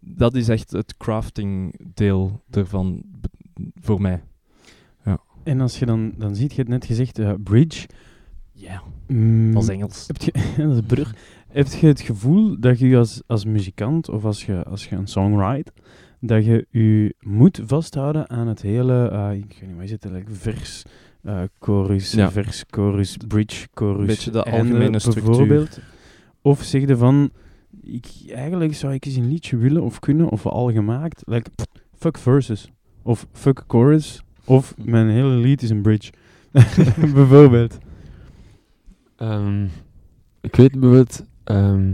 dat 0.00 0.34
is 0.34 0.48
echt 0.48 0.70
het 0.70 0.96
crafting 0.96 1.80
deel 1.94 2.42
ervan 2.50 3.02
voor 3.74 4.00
mij. 4.00 4.22
En 5.44 5.60
als 5.60 5.78
je 5.78 5.86
dan, 5.86 6.12
dan 6.16 6.34
ziet, 6.34 6.52
je 6.52 6.60
het 6.60 6.68
net 6.70 6.84
gezegd, 6.84 7.18
eh, 7.18 7.32
bridge. 7.42 7.88
Ja, 8.52 8.82
Mm, 9.06 9.56
als 9.56 9.68
Engels. 9.68 10.06
Heb 10.06 10.16
je, 10.16 10.32
dat 10.66 10.76
is 10.76 10.80
brug. 10.86 11.14
Heb 11.48 11.66
je 11.66 11.86
het 11.86 12.00
gevoel 12.00 12.60
dat 12.60 12.78
je 12.78 12.96
als, 12.96 13.22
als 13.26 13.44
muzikant 13.44 14.08
of 14.08 14.24
als 14.24 14.44
je, 14.44 14.62
als 14.62 14.86
je 14.86 14.96
een 14.96 15.06
song 15.06 15.36
write, 15.36 15.72
dat 16.20 16.44
je 16.44 16.66
je 16.70 17.14
moet 17.20 17.60
vasthouden 17.64 18.30
aan 18.30 18.46
het 18.46 18.62
hele, 18.62 19.08
eh, 19.08 19.32
ik 19.32 19.56
weet 19.60 19.68
niet, 19.68 19.76
wat 19.76 19.84
is 19.84 19.90
het 19.90 20.04
eigenlijk, 20.04 20.36
vers, 20.36 20.84
eh, 21.24 21.42
chorus, 21.58 22.12
Ja. 22.12 22.30
vers, 22.30 22.64
chorus, 22.70 23.16
bridge, 23.28 23.66
chorus, 23.74 24.06
Beetje 24.06 24.30
de 24.30 24.42
algemene 24.42 24.98
structuur. 24.98 25.24
bijvoorbeeld. 25.24 25.78
Of 26.42 26.62
zeg 26.62 26.86
je 26.86 26.96
van, 26.96 27.30
ik, 27.80 28.06
eigenlijk 28.28 28.74
zou 28.74 28.92
ik 28.94 29.04
eens 29.04 29.16
een 29.16 29.28
liedje 29.28 29.56
willen 29.56 29.82
of 29.82 29.98
kunnen, 29.98 30.28
of 30.28 30.46
al 30.46 30.72
gemaakt, 30.72 31.22
like, 31.26 31.50
pff, 31.54 31.66
fuck 31.98 32.18
verses, 32.18 32.70
of 33.02 33.26
fuck 33.32 33.64
chorus, 33.68 34.22
of 34.44 34.74
mijn 34.84 35.08
hele 35.08 35.34
lied 35.34 35.62
is 35.62 35.70
een 35.70 35.82
bridge, 35.82 36.12
bijvoorbeeld. 37.14 37.78
Ehm, 39.16 39.64
ik 40.40 40.56
weet 40.56 40.72
bijvoorbeeld, 40.72 41.24
ehm, 41.44 41.92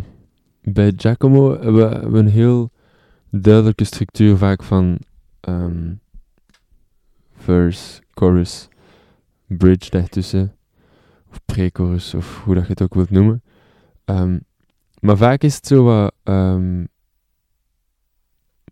bij 0.63 0.93
Giacomo 0.97 1.51
hebben 1.61 2.13
we, 2.13 2.19
een 2.19 2.29
heel 2.29 2.71
duidelijke 3.31 3.85
structuur 3.85 4.37
vaak 4.37 4.63
van 4.63 4.99
ehm, 5.41 5.93
verse, 7.37 8.01
chorus, 8.11 8.69
bridge 9.57 9.91
daartussen, 9.91 10.57
of 11.31 11.41
pre-chorus, 11.45 12.15
of 12.15 12.43
hoe 12.45 12.55
dat 12.55 12.65
je 12.65 12.71
het 12.71 12.83
ook 12.83 12.95
wilt 12.95 13.11
noemen. 13.11 13.43
Ehm, 14.05 14.39
maar 15.01 15.17
vaak 15.17 15.43
is 15.43 15.55
het 15.55 15.67
zo 15.67 15.85
wat, 15.85 16.15
ehm, 16.23 16.85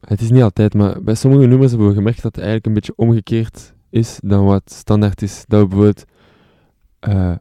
het 0.00 0.20
is 0.20 0.30
niet 0.30 0.42
altijd, 0.42 0.74
maar 0.74 1.02
bij 1.02 1.14
sommige 1.14 1.46
nummers 1.46 1.70
hebben 1.70 1.88
we 1.88 1.94
gemerkt 1.94 2.22
dat 2.22 2.36
het 2.36 2.44
eigenlijk 2.44 2.66
een 2.66 2.74
beetje 2.74 2.96
omgekeerd 2.96 3.74
is 3.90 4.18
dan 4.22 4.44
wat 4.44 4.72
standaard 4.72 5.22
is. 5.22 5.44
Dat 5.46 5.60
we 5.60 5.66
bijvoorbeeld 5.66 6.04
eh, 6.98 7.36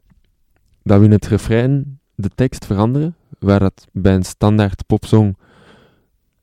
dat 0.83 0.99
we 0.99 1.05
in 1.05 1.11
het 1.11 1.27
refrein 1.27 1.99
de 2.15 2.29
tekst 2.35 2.65
veranderen, 2.65 3.15
waar 3.39 3.59
dat 3.59 3.87
bij 3.91 4.15
een 4.15 4.23
standaard 4.23 4.85
popsong 4.85 5.37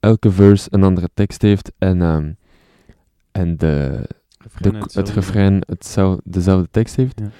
elke 0.00 0.30
verse 0.30 0.68
een 0.70 0.82
andere 0.82 1.08
tekst 1.14 1.42
heeft 1.42 1.72
en, 1.78 2.02
ehm, 2.02 2.32
en 3.32 3.56
de, 3.56 4.06
de, 4.60 4.78
het 4.92 5.10
refrein 5.10 5.62
hetzelfde, 5.66 6.22
dezelfde 6.24 6.68
tekst 6.70 6.96
heeft, 6.96 7.20
Ja. 7.20 7.30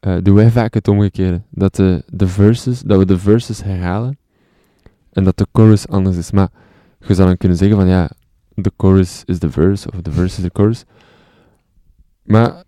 eh, 0.00 0.22
doen 0.22 0.34
wij 0.34 0.50
vaak 0.50 0.74
het 0.74 0.88
omgekeerde. 0.88 1.42
Dat, 1.50 1.74
de, 1.74 2.02
de 2.06 2.26
verses, 2.28 2.80
dat 2.80 2.98
we 2.98 3.04
de 3.06 3.18
verses 3.18 3.62
herhalen 3.62 4.18
en 5.12 5.24
dat 5.24 5.36
de 5.36 5.46
chorus 5.52 5.88
anders 5.88 6.16
is. 6.16 6.30
Maar 6.30 6.48
je 6.98 7.14
zou 7.14 7.28
dan 7.28 7.36
kunnen 7.36 7.58
zeggen 7.58 7.76
van 7.76 7.86
ja, 7.88 8.10
de 8.54 8.72
chorus 8.76 9.22
is 9.24 9.38
de 9.38 9.50
verse 9.50 9.88
of 9.94 10.00
de 10.02 10.10
verse 10.12 10.36
is 10.36 10.42
de 10.42 10.50
chorus. 10.52 10.84
Maar 12.22 12.64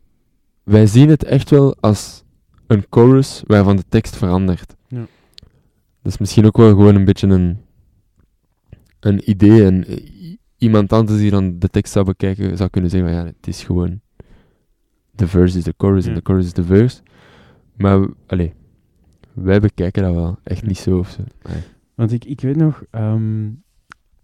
wij 0.62 0.87
zien 0.87 1.09
het 1.09 1.24
echt 1.24 1.51
wel 1.51 1.77
als 1.81 2.22
een 2.66 2.85
chorus 2.90 3.42
waarvan 3.46 3.77
de 3.77 3.85
tekst 3.88 4.16
verandert. 4.16 4.74
Ja. 4.88 5.07
Dat 6.03 6.12
is 6.12 6.18
misschien 6.18 6.46
ook 6.46 6.57
wel 6.57 6.68
gewoon 6.68 6.94
een 6.94 7.05
beetje 7.05 7.27
een, 7.27 7.59
een 9.01 9.31
idee. 9.31 9.64
En 9.64 9.85
i- 9.92 10.38
iemand 10.59 10.92
anders 10.92 11.18
die 11.18 11.31
dan 11.31 11.59
de 11.59 11.68
tekst 11.68 11.92
zou 11.92 12.05
bekijken, 12.05 12.57
zou 12.57 12.71
kunnen 12.71 12.90
zeggen: 12.90 13.09
van, 13.11 13.18
ja, 13.18 13.25
het 13.25 13.47
is 13.47 13.64
gewoon. 13.64 14.01
De 15.11 15.27
verse 15.27 15.59
is 15.59 15.64
de 15.64 15.75
chorus 15.77 16.07
en 16.07 16.14
de 16.14 16.21
chorus 16.25 16.44
is 16.44 16.53
de 16.53 16.64
verse. 16.64 17.01
Maar, 17.77 18.09
allee, 18.27 18.53
wij 19.33 19.61
bekijken 19.61 20.03
dat 20.03 20.14
wel 20.14 20.38
echt 20.42 20.66
niet 20.66 20.79
zo 20.79 20.99
of 20.99 21.09
zo. 21.09 21.23
Nee. 21.53 21.62
Want 21.94 22.12
ik, 22.12 22.25
ik 22.25 22.40
weet 22.40 22.57
nog, 22.57 22.83
ehm, 22.90 23.44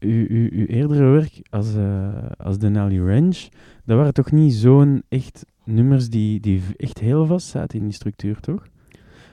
uw, 0.01 0.27
uw, 0.29 0.49
uw 0.53 0.66
eerdere 0.66 1.05
werk 1.05 1.40
als, 1.51 1.75
eh 1.75 2.31
als 2.37 2.59
Denali 2.59 3.01
Ranch, 3.01 3.38
dat 3.85 3.97
waren 3.97 4.14
toch 4.14 4.31
niet 4.33 4.55
zo'n 4.55 5.03
echt 5.09 5.47
nummers 5.64 6.09
die, 6.11 6.40
die 6.40 6.62
echt 6.77 6.99
heel 6.99 7.27
vast 7.27 7.47
zaten 7.47 7.79
in 7.79 7.85
die 7.85 7.94
structuur, 7.94 8.40
toch? 8.40 8.66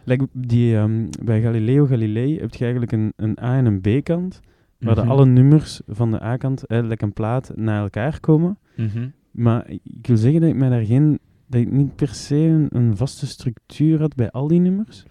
Like 0.03 0.27
die, 0.31 0.75
ehm, 0.75 1.07
bij 1.23 1.41
Galileo 1.41 1.85
Galilei 1.85 2.39
heb 2.39 2.53
je 2.53 2.63
eigenlijk 2.63 2.91
een, 2.91 3.13
een 3.15 3.37
A- 3.41 3.57
en 3.57 3.65
een 3.65 3.81
B-kant, 3.81 4.39
waar 4.81 4.95
de 4.95 5.01
Mhm. 5.01 5.09
alle 5.09 5.25
nummers 5.25 5.81
van 5.87 6.11
de 6.11 6.23
A-kant, 6.23 6.65
eh, 6.65 6.83
like 6.83 7.03
een 7.03 7.13
plaat, 7.13 7.51
naar 7.55 7.81
elkaar 7.81 8.19
komen. 8.19 8.57
Mhm. 8.75 9.07
Maar 9.31 9.69
ik 9.83 10.07
wil 10.07 10.17
zeggen 10.17 10.41
dat 10.41 10.49
ik 10.49 10.55
mij 10.55 10.69
daar 10.69 10.85
geen, 10.85 11.19
dat 11.47 11.61
ik 11.61 11.71
niet 11.71 11.95
per 11.95 12.07
se 12.07 12.35
een, 12.35 12.67
een 12.69 12.97
vaste 12.97 13.27
structuur 13.27 13.99
had 13.99 14.15
bij 14.15 14.31
al 14.31 14.47
die 14.47 14.59
nummers. 14.59 15.05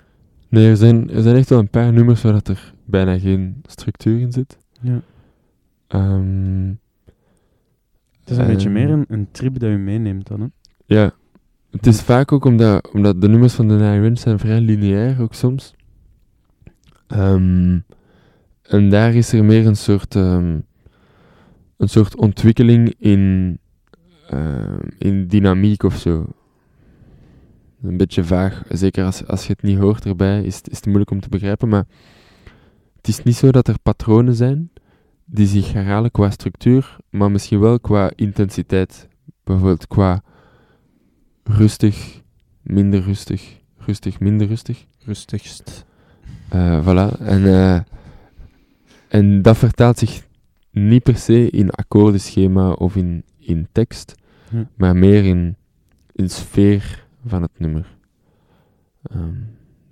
Nee, 0.48 0.68
er 0.68 0.76
zijn, 0.76 1.10
er 1.10 1.22
zijn 1.22 1.36
echt 1.36 1.48
wel 1.48 1.58
een 1.58 1.68
paar 1.70 1.92
nummers 1.92 2.22
waar 2.22 2.32
dat 2.32 2.48
er 2.48 2.74
bijna 2.84 3.18
geen 3.18 3.60
structuur 3.66 4.20
in 4.20 4.32
zit. 4.32 4.58
Ja. 4.80 5.00
Ehm, 5.86 6.68
Het 8.20 8.30
is 8.30 8.36
een 8.36 8.46
beetje 8.46 8.70
meer 8.70 8.90
een, 8.90 9.04
een 9.08 9.28
trip 9.30 9.58
dat 9.58 9.70
je 9.70 9.76
meeneemt 9.76 10.26
dan, 10.26 10.40
hè? 10.40 10.46
Ja, 10.86 11.12
het 11.70 11.86
is 11.86 12.00
vaak 12.02 12.32
ook 12.32 12.44
omdat, 12.44 12.90
omdat 12.92 13.20
de 13.20 13.28
nummers 13.28 13.54
van 13.54 13.68
de 13.68 13.74
Nine 13.74 14.16
zijn 14.16 14.38
vrij 14.38 14.60
lineair, 14.60 15.20
ook 15.20 15.34
soms. 15.34 15.74
Ehm, 17.06 17.78
en 18.70 18.90
daar 18.90 19.14
is 19.14 19.32
er 19.32 19.44
meer 19.44 19.66
een 19.66 19.76
soort, 19.76 20.14
ehm, 20.16 20.58
een 21.76 21.88
soort 21.88 22.16
ontwikkeling 22.16 22.94
in, 22.98 23.58
ehm, 24.28 24.78
in 24.98 25.26
dynamiek 25.26 25.82
of 25.82 25.96
zo. 25.96 26.26
Een 27.82 27.96
beetje 27.96 28.24
vaag, 28.24 28.62
zeker 28.68 29.04
als, 29.04 29.26
als 29.26 29.46
je 29.46 29.52
het 29.52 29.62
niet 29.62 29.78
hoort 29.78 30.04
erbij, 30.06 30.42
is, 30.42 30.56
het- 30.56 30.70
is 30.70 30.76
het 30.76 30.86
moeilijk 30.86 31.10
om 31.10 31.20
te 31.20 31.28
begrijpen. 31.28 31.68
Maar 31.68 31.84
het 32.96 33.08
is 33.08 33.22
niet 33.22 33.36
zo 33.36 33.50
dat 33.50 33.68
er 33.68 33.78
patronen 33.82 34.34
zijn 34.34 34.70
die 35.24 35.46
zich 35.46 35.72
herhalen 35.72 36.10
qua 36.10 36.30
structuur, 36.30 36.96
maar 37.10 37.30
misschien 37.30 37.60
wel 37.60 37.80
qua 37.80 38.10
intensiteit. 38.16 39.08
Bijvoorbeeld 39.44 39.86
qua 39.86 40.22
rustig, 41.44 42.20
minder 42.62 43.00
rustig, 43.02 43.58
rustig, 43.76 44.20
minder 44.20 44.46
rustig. 44.46 44.86
Rustigst. 45.04 45.84
Eh, 46.48 46.86
voilà. 46.86 47.18
En, 47.20 47.46
eh, 47.46 47.80
en 49.10 49.42
dat 49.42 49.56
vertaalt 49.58 49.98
zich 49.98 50.26
niet 50.70 51.02
per 51.02 51.16
se 51.16 51.50
in 51.50 51.70
akkoordenschema 51.70 52.72
of 52.72 52.96
in, 52.96 53.24
in 53.38 53.68
tekst, 53.72 54.14
Ja. 54.50 54.68
maar 54.76 54.96
meer 54.96 55.24
in, 55.24 55.56
in 56.12 56.30
sfeer 56.30 57.06
van 57.26 57.42
het 57.42 57.58
nummer. 57.58 57.96
Ehm, 59.02 59.34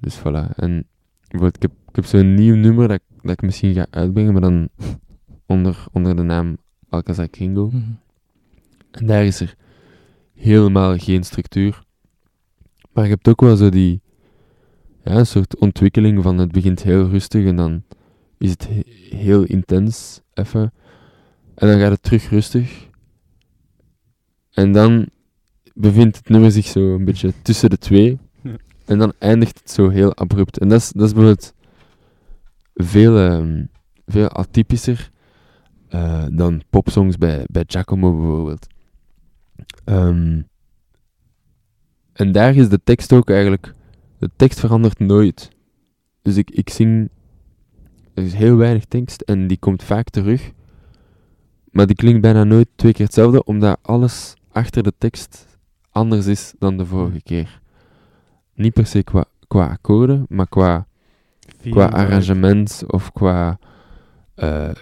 dus 0.01 0.19
voilà. 0.19 0.55
En 0.57 0.85
bijvoorbeeld, 1.29 1.57
ik 1.57 1.63
heb, 1.63 1.73
ik 1.89 1.95
heb 1.97 2.05
zo'n 2.05 2.35
nieuw 2.35 2.55
nummer 2.55 2.89
dat, 2.89 2.97
ik- 2.97 3.23
dat 3.23 3.31
ik 3.31 3.43
misschien 3.43 3.75
ga 3.75 3.87
uitbrengen, 3.91 4.33
maar 4.33 4.41
dan 4.43 4.69
onder, 5.47 5.85
onder 5.93 6.17
de 6.17 6.23
naam 6.23 6.57
Alcazar 6.89 7.29
Kringo. 7.29 7.67
Mhm. 7.67 7.79
En 8.91 9.07
daar 9.07 9.25
is 9.25 9.41
er 9.41 9.55
helemaal 10.35 10.99
geen 10.99 11.25
structuur. 11.25 11.83
Maar 12.93 13.05
je 13.05 13.11
hebt 13.11 13.29
ook 13.29 13.41
wel 13.41 13.57
zo 13.57 13.69
die, 13.69 14.01
ja, 15.05 15.13
een 15.17 15.27
soort 15.27 15.57
ontwikkeling 15.59 16.23
van 16.23 16.39
het 16.39 16.53
begint 16.53 16.83
heel 16.83 17.09
rustig 17.09 17.47
en 17.47 17.57
dan 17.57 17.83
is 18.39 18.51
het 18.51 18.69
he- 18.69 19.17
heel 19.17 19.43
intens, 19.43 20.21
even. 20.35 20.73
En 21.55 21.69
dan 21.69 21.79
gaat 21.79 21.91
het 21.91 22.03
terug 22.03 22.31
rustig. 22.31 22.89
En 24.51 24.73
dan 24.73 25.09
bevindt 25.75 26.17
het 26.17 26.29
nummer 26.29 26.53
zich 26.53 26.67
zo 26.67 26.95
een 26.95 27.05
beetje 27.05 27.33
tussen 27.43 27.71
de 27.71 27.79
twee. 27.79 28.19
Ja. 28.43 28.57
En 28.85 28.99
dan 28.99 29.13
eindigt 29.19 29.59
het 29.59 29.71
zo 29.71 29.89
heel 29.89 30.17
abrupt. 30.17 30.59
En 30.59 30.69
dat 30.69 30.81
is, 30.81 30.93
dat 30.93 31.07
is 31.07 31.13
bijvoorbeeld 31.13 31.55
veel, 32.75 33.19
ehm, 33.19 33.65
veel 34.07 34.29
atypischer 34.29 35.11
eh, 35.89 36.25
dan 36.31 36.63
popsongs 36.71 37.19
bij, 37.19 37.45
bij 37.51 37.65
Giacomo 37.67 38.17
bijvoorbeeld. 38.17 38.67
Ehm, 39.85 40.43
en 42.13 42.33
daar 42.33 42.55
is 42.55 42.69
de 42.69 42.81
tekst 42.85 43.13
ook 43.13 43.31
eigenlijk... 43.31 43.73
De 44.19 44.31
tekst 44.37 44.61
verandert 44.61 44.99
nooit. 44.99 45.51
Dus 46.23 46.37
ik, 46.37 46.51
ik 46.51 46.71
zing... 46.71 47.11
Er 48.19 48.25
is 48.25 48.35
heel 48.35 48.57
weinig 48.57 48.85
tekst 48.85 49.21
en 49.21 49.47
die 49.47 49.59
komt 49.59 49.83
vaak 49.83 50.11
terug. 50.11 50.53
Maar 51.71 51.87
die 51.87 51.97
klinkt 51.97 52.21
bijna 52.21 52.45
nooit 52.45 52.69
twee 52.75 52.93
keer 52.93 53.05
hetzelfde, 53.05 53.45
omdat 53.45 53.79
alles 53.83 54.35
achter 54.53 54.83
de 54.83 54.93
tekst 54.99 55.59
anders 55.91 56.27
is 56.27 56.55
dan 56.59 56.77
de 56.77 56.87
vorige 56.87 57.23
keer. 57.23 57.61
Niet 58.55 58.73
per 58.73 58.87
se 58.87 59.03
qua, 59.03 59.25
qua 59.49 59.67
akkoorden, 59.67 60.27
maar 60.29 60.49
qua 60.49 60.87
qua 61.71 61.87
arrangement 61.87 62.83
of 62.87 63.13
qua 63.13 63.59
eh, 64.35 64.75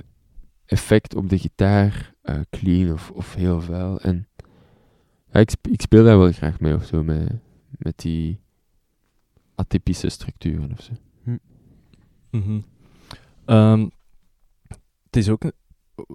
effect 0.66 1.14
op 1.14 1.28
de 1.28 1.38
gitaar, 1.38 2.14
eh, 2.22 2.40
clean 2.50 2.92
of, 2.92 3.10
of 3.10 3.34
heel 3.34 3.60
vuil. 3.60 4.00
En 4.00 4.28
ja, 5.32 5.40
ik, 5.40 5.52
ik 5.70 5.80
speel 5.80 6.04
daar 6.04 6.18
wel 6.18 6.32
graag 6.32 6.60
mee 6.60 6.74
of 6.74 6.84
zo, 6.84 7.02
met, 7.02 7.32
met 7.70 7.98
die 7.98 8.40
atypische 9.54 10.08
structuren 10.08 10.72
of 10.72 10.82
zo. 10.82 10.92
Mhm. 12.30 12.60
Ehm, 13.46 13.88
het 15.04 15.16
is 15.16 15.28
ook, 15.28 15.52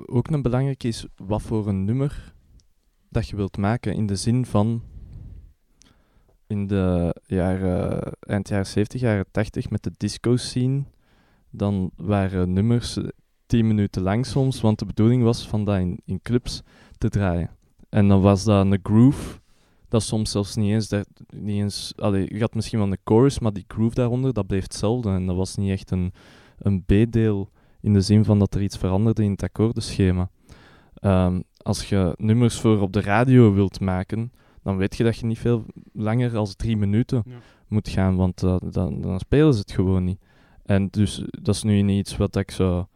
ook 0.05 0.27
een 0.27 0.41
belangrijke 0.41 0.87
is 0.87 1.05
wat 1.15 1.41
voor 1.41 1.67
een 1.67 1.85
nummer 1.85 2.33
dat 3.09 3.27
je 3.27 3.35
wilt 3.35 3.57
maken. 3.57 3.95
In 3.95 4.05
de 4.05 4.15
zin 4.15 4.45
van 4.45 4.81
in 6.47 6.67
de 6.67 7.15
jaren, 7.25 8.13
eind 8.19 8.49
jaren 8.49 8.65
70, 8.65 9.01
jaren 9.01 9.25
80 9.31 9.69
met 9.69 9.83
de 9.83 9.91
disco 9.97 10.35
scene, 10.35 10.83
dan 11.49 11.91
waren 11.95 12.53
nummers 12.53 12.97
eh, 12.97 13.07
10 13.45 13.67
minuten 13.67 14.01
lang 14.01 14.25
soms, 14.25 14.61
want 14.61 14.79
de 14.79 14.85
bedoeling 14.85 15.23
was 15.23 15.47
van 15.47 15.65
dat 15.65 15.79
in, 15.79 15.99
in 16.05 16.21
clubs 16.21 16.61
te 16.97 17.09
draaien. 17.09 17.49
En 17.89 18.07
dan 18.07 18.21
was 18.21 18.43
dat 18.43 18.65
een 18.65 18.79
groove, 18.83 19.39
dat 19.87 20.03
soms 20.03 20.31
zelfs 20.31 20.55
niet 20.55 20.71
eens, 20.71 20.87
dat, 20.89 21.07
niet 21.35 21.61
eens 21.61 21.93
allee, 21.95 22.33
je 22.33 22.39
had 22.39 22.55
misschien 22.55 22.79
wel 22.79 22.91
een 22.91 22.97
chorus, 23.03 23.39
maar 23.39 23.53
die 23.53 23.65
groove 23.67 23.95
daaronder, 23.95 24.33
dat 24.33 24.47
bleef 24.47 24.63
hetzelfde. 24.63 25.09
En 25.09 25.25
dat 25.25 25.35
was 25.35 25.55
niet 25.55 25.69
echt 25.69 25.91
een, 25.91 26.13
een 26.61 26.83
B-deel 26.85 27.49
in 27.81 27.93
de 27.93 28.01
zin 28.01 28.25
van 28.25 28.39
dat 28.39 28.55
er 28.55 28.61
iets 28.61 28.77
veranderde 28.77 29.23
in 29.23 29.31
het 29.31 29.43
akkoordenschema. 29.43 30.29
Ehm, 30.93 31.41
als 31.57 31.89
je 31.89 32.13
nummers 32.17 32.59
voor 32.59 32.81
op 32.81 32.93
de 32.93 33.01
radio 33.01 33.53
wilt 33.53 33.79
maken, 33.79 34.31
dan 34.63 34.77
weet 34.77 34.97
je 34.97 35.03
dat 35.03 35.17
je 35.17 35.25
niet 35.25 35.39
veel 35.39 35.65
langer 35.93 36.37
als 36.37 36.55
drie 36.55 36.77
minuten 36.77 37.23
Ja. 37.25 37.35
moet 37.67 37.89
gaan, 37.89 38.15
want 38.15 38.43
eh, 38.43 38.55
dan, 38.69 39.01
dan 39.01 39.19
spelen 39.19 39.53
ze 39.53 39.59
het 39.59 39.71
gewoon 39.71 40.03
niet. 40.03 40.19
En 40.65 40.87
dus 40.91 41.23
dat 41.29 41.55
is 41.55 41.63
nu 41.63 41.81
niet 41.81 41.99
iets 41.99 42.17
wat 42.17 42.35
ik 42.35 42.51
zo, 42.51 42.87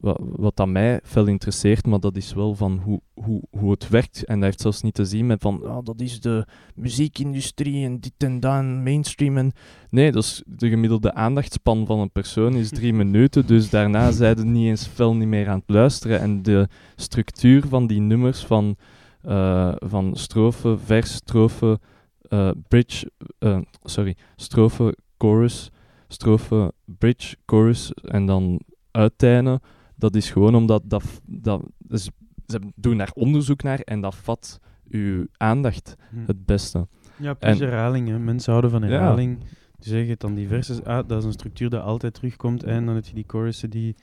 wat, 0.00 0.20
wat 0.20 0.60
aan 0.60 0.72
mij 0.72 1.00
fel 1.02 1.26
interesseert, 1.26 1.86
maar 1.86 2.00
dat 2.00 2.16
is 2.16 2.32
wel 2.32 2.54
van 2.54 2.80
hoe, 2.84 3.00
hoe, 3.14 3.42
hoe 3.50 3.70
het 3.70 3.88
werkt. 3.88 4.24
En 4.24 4.34
dat 4.34 4.44
heeft 4.44 4.60
zelfs 4.60 4.82
niet 4.82 4.94
te 4.94 5.04
zien 5.04 5.26
met 5.26 5.40
van, 5.40 5.66
ah, 5.66 5.84
dat 5.84 6.00
is 6.00 6.20
de 6.20 6.46
muziekindustrie 6.74 7.84
en 7.84 8.00
dit 8.00 8.12
en 8.18 8.40
dat 8.40 8.54
en 8.54 8.82
mainstream. 8.82 9.36
En... 9.36 9.52
Nee, 9.90 10.12
dat 10.12 10.22
is 10.22 10.42
de 10.46 10.68
gemiddelde 10.68 11.14
aandachtspan 11.14 11.86
van 11.86 11.98
een 11.98 12.10
persoon 12.10 12.54
is 12.54 12.68
drie 12.68 12.92
minuten, 13.02 13.46
dus 13.46 13.70
daarna 13.70 14.10
zijn 14.20 14.36
ze 14.36 14.44
niet 14.44 14.66
eens 14.66 14.86
fel 14.86 15.16
niet 15.16 15.28
meer 15.28 15.48
aan 15.48 15.58
het 15.58 15.70
luisteren. 15.70 16.20
En 16.20 16.42
de 16.42 16.68
structuur 16.96 17.68
van 17.68 17.86
die 17.86 18.00
nummers 18.00 18.44
van, 18.44 18.76
eh, 19.22 19.72
van 19.76 20.16
strofe, 20.16 20.78
vers, 20.78 21.14
strofe, 21.14 21.80
eh, 22.28 22.50
bridge, 22.68 23.10
eh, 23.38 23.58
sorry, 23.84 24.16
strofe, 24.36 24.96
chorus, 25.18 25.70
strofe, 26.08 26.72
bridge, 26.84 27.36
chorus 27.46 27.92
en 27.92 28.26
dan 28.26 28.60
uiteinde. 28.90 29.60
Dat 30.00 30.14
is 30.16 30.30
gewoon 30.30 30.54
omdat 30.54 30.82
dat, 30.86 31.20
dat 31.26 31.62
dus 31.78 32.10
ze 32.46 32.60
doen 32.74 32.96
daar 32.98 33.10
onderzoek 33.14 33.62
naar 33.62 33.80
en 33.80 34.00
dat 34.00 34.14
vat 34.14 34.60
uw 34.88 35.26
aandacht 35.36 35.96
Hm. 36.10 36.16
het 36.26 36.46
beste. 36.46 36.86
Ja, 37.16 37.34
plus 37.34 37.60
En- 37.60 37.66
herhaling. 37.68 38.08
Hè. 38.08 38.18
Mensen 38.18 38.50
houden 38.52 38.70
van 38.70 38.82
Ja. 38.82 38.88
herhaling. 38.88 39.38
Dus 39.78 39.88
zeg 39.88 40.06
je 40.06 40.14
dan 40.18 40.34
die 40.34 40.48
verses, 40.48 40.82
ah, 40.84 41.08
dat 41.08 41.18
is 41.18 41.24
een 41.24 41.32
structuur 41.32 41.70
dat 41.70 41.82
altijd 41.82 42.14
terugkomt. 42.14 42.62
En 42.62 42.86
dan 42.86 42.94
heb 42.94 43.04
je 43.04 43.14
die 43.14 43.24
chorussen 43.26 43.70
die, 43.70 43.94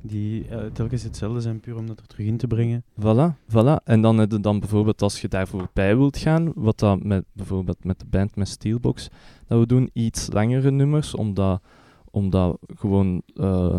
die 0.00 0.48
eh, 0.48 0.64
telkens 0.72 1.02
hetzelfde 1.02 1.40
zijn, 1.40 1.60
puur 1.60 1.76
om 1.76 1.86
dat 1.86 2.00
er 2.00 2.06
terug 2.06 2.26
in 2.26 2.36
te 2.36 2.46
brengen. 2.46 2.84
Voilà, 3.00 3.34
voilà. 3.50 3.82
En 3.84 4.00
dan 4.00 4.18
heb 4.18 4.30
je 4.32 4.40
dan 4.40 4.60
bijvoorbeeld 4.60 5.02
als 5.02 5.20
je 5.20 5.28
daarvoor 5.28 5.68
bij 5.72 5.96
wilt 5.96 6.16
gaan, 6.18 6.52
wat 6.54 6.78
dat 6.78 7.02
met 7.04 7.24
bijvoorbeeld 7.32 7.84
met 7.84 7.98
de 7.98 8.06
band 8.10 8.36
met 8.36 8.48
Steelbox, 8.48 9.08
dat 9.46 9.58
we 9.58 9.66
doen 9.66 9.90
iets 9.92 10.32
langere 10.32 10.70
nummers, 10.70 11.14
omdat, 11.14 11.62
omdat 12.10 12.58
gewoon 12.74 13.22
eh, 13.34 13.76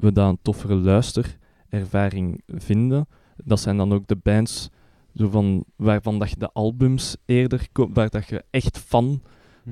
we 0.00 0.12
dat 0.12 0.28
een 0.28 0.38
toffere 0.42 0.74
luisterervaring 0.74 2.42
vinden. 2.46 3.08
Dat 3.44 3.60
zijn 3.60 3.76
dan 3.76 3.92
ook 3.92 4.06
de 4.06 4.16
bands 4.22 4.70
zo 5.14 5.28
van, 5.28 5.64
waarvan 5.76 6.18
dat 6.18 6.30
je 6.30 6.38
de 6.38 6.52
albums 6.52 7.16
eerder 7.24 7.68
koopt, 7.72 7.94
waar 7.94 8.08
dat 8.08 8.28
je 8.28 8.44
echt 8.50 8.78
fan 8.78 9.22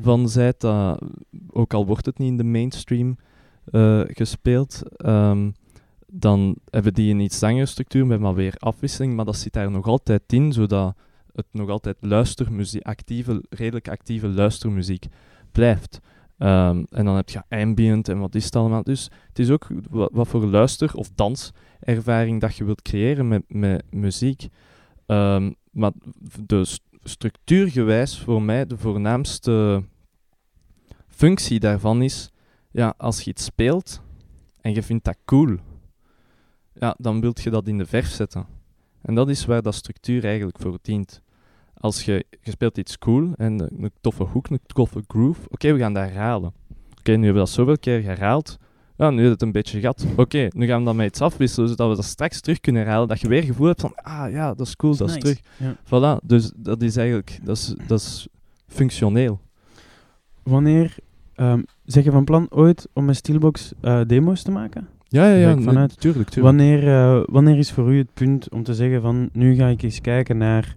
van 0.02 0.28
zijt, 0.28 0.60
dat, 0.60 1.02
ook 1.50 1.74
al 1.74 1.86
wordt 1.86 2.06
het 2.06 2.18
niet 2.18 2.28
in 2.28 2.36
de 2.36 2.44
mainstream 2.44 3.16
eh, 3.64 4.00
gespeeld, 4.06 4.82
ehm, 4.96 5.50
dan 6.06 6.56
hebben 6.70 6.94
die 6.94 7.12
een 7.12 7.20
iets 7.20 7.40
langere 7.40 7.66
structuur 7.66 8.06
met 8.06 8.20
maar 8.20 8.34
weer 8.34 8.54
afwisseling, 8.58 9.14
maar 9.14 9.24
dat 9.24 9.36
zit 9.36 9.52
daar 9.52 9.70
nog 9.70 9.86
altijd 9.86 10.22
in, 10.32 10.52
zodat 10.52 10.94
het 11.32 11.46
nog 11.50 11.68
altijd 11.68 11.96
luistermuziek, 12.00 12.82
actieve, 12.82 13.44
redelijk 13.50 13.88
actieve 13.88 14.28
luistermuziek 14.28 15.06
blijft. 15.52 16.00
Ehm, 16.38 16.84
en 16.90 17.04
dan 17.04 17.16
heb 17.16 17.28
je 17.28 17.42
ambient 17.48 18.08
en 18.08 18.18
wat 18.18 18.34
is 18.34 18.44
het 18.44 18.56
allemaal. 18.56 18.82
Dus 18.82 19.10
het 19.28 19.38
is 19.38 19.50
ook 19.50 19.66
wat, 19.90 20.28
voor 20.28 20.46
luister- 20.46 20.94
of 20.94 21.10
danservaring 21.14 22.40
dat 22.40 22.56
je 22.56 22.64
wilt 22.64 22.82
creëren 22.82 23.28
met, 23.28 23.42
met 23.48 23.84
muziek. 23.90 24.48
Ehm, 25.06 25.52
maar 25.70 25.92
de 26.46 26.64
st- 26.64 26.82
structuurgewijs 27.02 28.18
voor 28.18 28.42
mij 28.42 28.66
de 28.66 28.76
voornaamste 28.78 29.84
functie 31.06 31.60
daarvan 31.60 32.02
is, 32.02 32.30
ja, 32.70 32.94
als 32.96 33.20
je 33.20 33.30
iets 33.30 33.44
speelt 33.44 34.02
en 34.60 34.74
je 34.74 34.82
vindt 34.82 35.04
dat 35.04 35.18
cool, 35.24 35.56
ja, 36.74 36.94
dan 36.98 37.20
wilt 37.20 37.40
je 37.42 37.50
dat 37.50 37.66
in 37.66 37.78
de 37.78 37.86
verf 37.86 38.08
zetten. 38.08 38.46
En 39.02 39.14
dat 39.14 39.28
is 39.28 39.44
waar 39.44 39.62
dat 39.62 39.74
structuur 39.74 40.24
eigenlijk 40.24 40.58
voor 40.60 40.78
dient. 40.82 41.22
Als 41.80 42.04
je, 42.04 42.24
je 42.42 42.50
speelt 42.50 42.78
iets 42.78 42.98
cool 42.98 43.32
en 43.36 43.60
een, 43.60 43.82
een 43.82 43.90
toffe 44.00 44.22
hoek, 44.22 44.48
een 44.50 44.60
toffe 44.66 45.02
groove, 45.06 45.40
oké, 45.50 45.72
we 45.72 45.78
gaan 45.78 45.92
dat 45.92 46.02
herhalen. 46.04 46.52
Oké, 46.98 47.10
nu 47.10 47.24
hebben 47.24 47.32
we 47.32 47.38
dat 47.38 47.48
zoveel 47.48 47.78
keer 47.78 48.02
herhaald, 48.02 48.58
ja, 48.96 49.10
nu 49.10 49.24
is 49.24 49.28
het 49.30 49.42
een 49.42 49.52
beetje 49.52 49.80
gat. 49.80 50.06
Oké, 50.16 50.48
nu 50.54 50.66
gaan 50.66 50.78
we 50.78 50.84
dat 50.84 50.94
met 50.94 51.06
iets 51.06 51.20
afwisselen, 51.20 51.68
zodat 51.68 51.88
we 51.88 51.94
dat 51.96 52.04
straks 52.04 52.40
terug 52.40 52.60
kunnen 52.60 52.82
herhalen. 52.82 53.08
Dat 53.08 53.20
je 53.20 53.28
weer 53.28 53.42
gevoel 53.42 53.66
hebt 53.66 53.80
van, 53.80 53.94
ah 53.94 54.30
ja, 54.30 54.54
dat 54.54 54.66
is 54.66 54.76
cool, 54.76 54.96
dat 54.96 55.08
is 55.08 55.14
Nice. 55.14 55.26
terug. 55.26 55.40
Ja. 55.56 55.76
Voilà, 55.84 56.26
dus 56.26 56.52
dat 56.56 56.82
is 56.82 56.96
eigenlijk, 56.96 57.38
dat 57.42 57.56
is, 57.56 57.74
dat 57.86 58.00
is 58.00 58.28
functioneel. 58.66 59.40
Wanneer 60.42 60.96
ehm 61.34 61.60
zeg 61.84 62.04
je 62.04 62.10
van 62.10 62.24
plan 62.24 62.46
ooit 62.50 62.88
om 62.92 63.04
met 63.04 63.16
Steelbox 63.16 63.72
eh, 63.80 64.00
demo's 64.06 64.42
te 64.42 64.50
maken? 64.50 64.88
Ja, 65.08 65.28
ja, 65.28 65.48
ja, 65.48 65.56
vanuit. 65.60 65.88
nee, 65.88 65.96
tuurlijk, 65.96 66.28
tuurlijk. 66.30 66.56
Wanneer, 66.56 66.88
eh, 66.88 67.22
wanneer 67.26 67.58
is 67.58 67.72
voor 67.72 67.92
u 67.92 67.98
het 67.98 68.14
punt 68.14 68.50
om 68.50 68.62
te 68.62 68.74
zeggen 68.74 69.02
van 69.02 69.28
nu 69.32 69.54
ga 69.54 69.66
ik 69.66 69.82
eens 69.82 70.00
kijken 70.00 70.36
naar, 70.36 70.74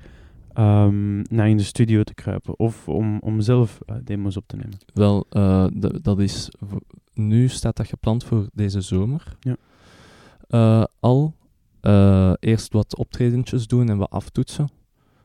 ehm, 0.53 1.21
naar 1.21 1.49
in 1.49 1.57
de 1.57 1.63
studio 1.63 2.03
te 2.03 2.13
kruipen 2.13 2.59
of 2.59 2.87
om, 2.87 3.19
om 3.19 3.41
zelf 3.41 3.79
eh, 3.85 3.95
demo's 4.03 4.37
op 4.37 4.43
te 4.47 4.55
nemen? 4.55 4.77
Wel, 4.93 5.25
eh, 5.29 5.65
dat 6.01 6.19
is, 6.19 6.49
nu 7.13 7.47
staat 7.47 7.75
dat 7.75 7.87
gepland 7.87 8.23
voor 8.23 8.47
deze 8.53 8.81
zomer. 8.81 9.35
Ja. 9.39 9.55
Eh, 10.47 10.83
al 10.99 11.33
eh, 11.81 12.33
eerst 12.39 12.73
wat 12.73 12.95
optredentjes 12.97 13.67
doen 13.67 13.89
en 13.89 13.97
wat 13.97 14.09
aftoetsen. 14.09 14.69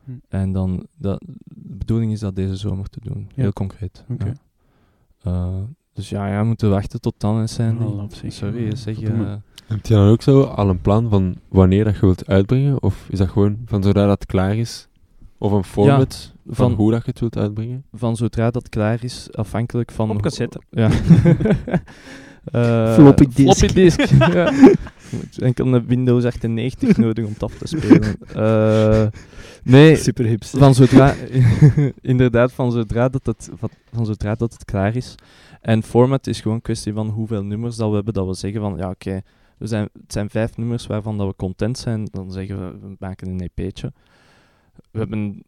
Hm. 0.03 0.11
En 0.29 0.51
dan, 0.51 0.85
dat, 0.97 1.23
de 1.45 1.75
bedoeling 1.77 2.11
is 2.11 2.19
dat 2.19 2.35
deze 2.35 2.55
zomer 2.55 2.89
te 2.89 2.99
doen. 3.03 3.25
Ja. 3.35 3.41
Heel 3.41 3.53
concreet. 3.53 4.05
Ja. 4.17 4.33
Eh, 5.23 5.57
dus 5.93 6.09
ja, 6.09 6.27
ja, 6.27 6.39
we 6.41 6.45
moeten 6.47 6.69
wachten 6.69 7.01
tot 7.01 7.13
dan, 7.17 7.41
op 8.01 8.13
zich. 8.13 8.33
Sorry, 8.33 8.65
Ja, 8.65 8.75
zeg 8.75 8.99
je... 8.99 9.07
eh, 9.07 9.35
Heb 9.65 9.85
je 9.85 9.93
dan 9.93 10.07
ook 10.09 10.21
zo 10.21 10.41
al 10.41 10.69
een 10.69 10.81
plan 10.81 11.09
van 11.09 11.35
wanneer 11.47 11.83
dat 11.83 11.93
je 11.93 11.99
wilt 11.99 12.27
uitbrengen? 12.27 12.81
Of 12.83 13.07
is 13.09 13.17
dat 13.17 13.29
gewoon 13.29 13.57
van 13.65 13.83
zodra 13.83 14.05
dat 14.07 14.25
klaar 14.25 14.55
is? 14.55 14.87
Of 15.37 15.51
een 15.51 15.63
format 15.63 16.33
van, 16.45 16.55
van- 16.55 16.73
hoe 16.73 16.91
dat 16.91 17.03
je 17.05 17.09
het 17.11 17.19
wilt 17.19 17.37
uitbrengen? 17.37 17.83
van 17.93 18.15
zodra 18.15 18.51
dat 18.51 18.69
klaar 18.69 19.03
is, 19.03 19.27
afhankelijk 19.31 19.91
van... 19.91 20.05
Op 20.07 20.13
hoe- 20.13 20.21
cassette. 20.21 20.61
Ja. 20.69 20.89
Eh, 22.51 22.93
Floppy 22.93 23.25
disk. 23.33 23.57
Floppy 23.57 23.73
disk, 23.73 23.99
ja. 24.33 24.51
Je 24.51 24.75
hebt 25.09 25.41
Enkel 25.41 25.73
een 25.73 25.85
Windows 25.87 26.23
98 26.25 26.97
nodig 27.05 27.25
om 27.25 27.31
het 27.33 27.43
af 27.43 27.53
te 27.57 27.67
spelen. 27.67 28.15
Eh, 28.33 29.07
nee, 29.63 29.95
Super 29.95 30.25
hips. 30.25 30.49
van 30.49 30.73
zodra... 30.73 31.13
inderdaad, 32.01 32.51
van 32.53 32.71
zodra, 32.71 33.09
dat 33.09 33.25
het, 33.25 33.49
van, 33.57 33.69
van 33.93 34.05
zodra 34.05 34.35
dat 34.35 34.53
het 34.53 34.65
klaar 34.65 34.95
is. 34.95 35.15
En 35.61 35.83
format 35.83 36.27
is 36.27 36.39
gewoon 36.41 36.55
een 36.57 36.63
kwestie 36.63 36.93
van 36.93 37.07
hoeveel 37.09 37.43
nummers 37.43 37.75
dat 37.75 37.89
we 37.89 37.95
hebben, 37.95 38.13
dat 38.13 38.27
we 38.27 38.33
zeggen 38.33 38.61
van, 38.61 38.77
ja 38.77 38.89
oké, 38.89 39.21
we 39.57 39.67
zijn, 39.67 39.89
het 39.93 40.13
zijn 40.13 40.29
vijf 40.29 40.57
nummers 40.57 40.87
waarvan 40.87 41.17
dat 41.17 41.27
we 41.27 41.35
content 41.35 41.77
zijn. 41.77 42.07
Dan 42.11 42.31
zeggen 42.31 42.59
we, 42.59 42.77
we 42.87 42.95
maken 42.99 43.27
een 43.27 43.49
EP'tje. 43.55 43.93
We 44.91 44.99
hebben 44.99 45.43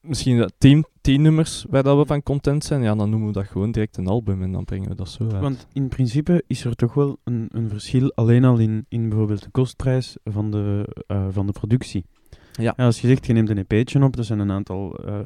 misschien 0.00 0.38
dat 0.38 0.52
tien, 0.58 0.84
tien 1.00 1.22
nummers 1.22 1.64
waar 1.70 1.82
dat 1.82 1.98
we 1.98 2.06
van 2.06 2.22
content 2.22 2.64
zijn. 2.64 2.82
Ja, 2.82 2.94
dan 2.94 3.10
noemen 3.10 3.28
we 3.28 3.34
dat 3.34 3.46
gewoon 3.46 3.70
direct 3.70 3.96
een 3.96 4.06
album 4.06 4.42
en 4.42 4.52
dan 4.52 4.64
brengen 4.64 4.88
we 4.88 4.94
dat 4.94 5.08
zo 5.08 5.22
uit. 5.30 5.40
Want 5.40 5.66
in 5.72 5.88
principe 5.88 6.44
is 6.46 6.64
er 6.64 6.74
toch 6.74 6.94
wel 6.94 7.18
een, 7.24 7.48
een 7.52 7.68
verschil 7.68 8.12
alleen 8.14 8.44
al 8.44 8.58
in, 8.58 8.86
in 8.88 9.08
bijvoorbeeld 9.08 9.42
de 9.42 9.50
kostprijs 9.50 10.16
van 10.24 10.50
de, 10.50 10.94
eh, 11.06 11.26
van 11.30 11.46
de 11.46 11.52
productie. 11.52 12.04
Ja. 12.52 12.74
als 12.76 13.00
je 13.00 13.06
zegt, 13.06 13.26
je 13.26 13.32
neemt 13.32 13.50
een 13.50 13.64
EP'tje 13.66 14.02
op, 14.02 14.16
dat 14.16 14.26
zijn 14.26 14.38
een 14.38 14.50
aantal 14.50 14.94
eh, 14.96 15.18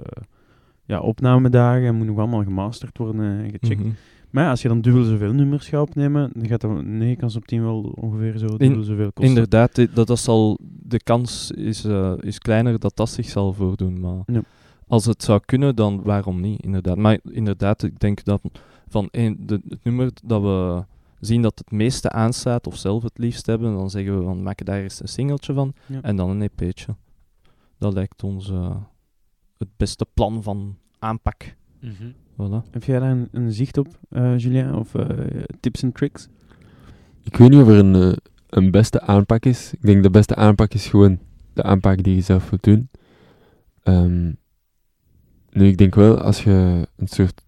ja, 0.85 1.01
opnamedagen 1.01 1.87
en 1.87 1.95
moet 1.95 2.07
nog 2.07 2.19
allemaal 2.19 2.43
gemasterd 2.43 2.99
worden 2.99 3.21
en 3.21 3.51
gecheckt. 3.51 3.81
Mhm. 3.81 3.93
Maar 4.33 4.45
ja, 4.45 4.51
als 4.51 4.63
je 4.63 4.69
dan 4.69 4.81
dubbel 4.81 5.05
zoveel 5.05 5.33
nummers 5.33 5.69
gaat 5.69 5.81
opnemen, 5.81 6.31
dan 6.35 6.47
gaat 6.47 6.61
dat 6.61 6.85
9 6.85 7.17
kans 7.17 7.37
op 7.37 7.47
10 7.47 7.63
wel 7.63 7.81
ongeveer 7.81 8.39
zo 8.39 8.57
dubbel 8.57 8.83
zoveel 8.83 9.13
kosten. 9.13 9.25
Inderdaad, 9.25 9.95
dat, 9.95 10.07
dat 10.07 10.19
zal, 10.19 10.59
de 10.63 11.03
kans 11.03 11.51
is, 11.51 11.85
eh, 11.85 12.13
is 12.21 12.39
kleiner 12.39 12.79
dat 12.79 12.97
dat 12.97 13.11
zich 13.11 13.27
zal 13.29 13.53
voordoen. 13.53 14.01
Maar 14.01 14.23
Ja. 14.27 14.41
als 14.87 15.05
het 15.05 15.23
zou 15.23 15.41
kunnen, 15.45 15.77
dan 15.77 16.03
waarom 16.03 16.41
niet? 16.41 16.63
Inderdaad. 16.63 16.97
Maar 16.97 17.19
inderdaad, 17.31 17.83
ik 17.83 17.99
denk 18.01 18.25
dat 18.25 18.43
van 18.89 19.09
een, 19.11 19.37
de, 19.47 19.61
het 19.69 19.85
nummer 19.85 20.11
dat 20.25 20.43
we 20.43 20.85
zien 21.21 21.43
dat 21.43 21.59
het 21.59 21.71
meeste 21.71 22.11
aanstaat, 22.11 22.67
of 22.67 22.77
zelf 22.77 23.03
het 23.03 23.19
liefst 23.19 23.47
hebben, 23.47 23.73
dan 23.73 23.91
zeggen 23.91 24.19
we 24.19 24.25
van 24.25 24.43
maken 24.43 24.67
daar 24.67 24.81
eerst 24.81 25.01
een 25.01 25.09
singeltje 25.09 25.53
van 25.53 25.73
Ja. 25.87 26.03
en 26.03 26.17
dan 26.17 26.31
een 26.31 26.43
EP'tje. 26.43 26.95
Dat 27.79 27.93
lijkt 27.93 28.23
ons 28.23 28.51
eh, 28.51 28.77
het 29.59 29.69
beste 29.77 30.07
plan 30.15 30.43
van 30.43 30.77
aanpak. 30.99 31.57
Voilà. 32.37 32.63
Heb 32.71 32.85
jij 32.85 32.99
daar 32.99 33.11
een, 33.11 33.29
een 33.33 33.53
zicht 33.53 33.79
op, 33.79 33.89
eh, 34.09 34.39
Julien? 34.39 34.75
Of 34.75 34.95
eh, 34.95 35.43
tips 35.61 35.83
en 35.83 35.93
tricks? 35.93 36.29
Ik 37.23 37.37
weet 37.37 37.51
niet 37.51 37.61
of 37.61 37.69
er 37.69 37.79
een, 37.79 37.95
eh, 37.95 38.17
een 38.49 38.71
beste 38.71 39.01
aanpak 39.01 39.45
is. 39.45 39.73
Ik 39.73 39.83
denk 39.83 40.03
de 40.03 40.11
beste 40.11 40.35
aanpak 40.35 40.75
is 40.75 40.87
gewoon 40.87 41.19
de 41.53 41.63
aanpak 41.63 42.03
die 42.03 42.15
je 42.15 42.21
zelf 42.21 42.51
wilt 42.51 42.63
doen. 42.63 42.89
Ehm, 43.83 44.33
nu, 45.51 45.67
ik 45.67 45.79
denk 45.79 45.95
wel, 45.95 46.21
als 46.21 46.45
je 46.45 46.87
een 46.97 47.09
soort 47.09 47.45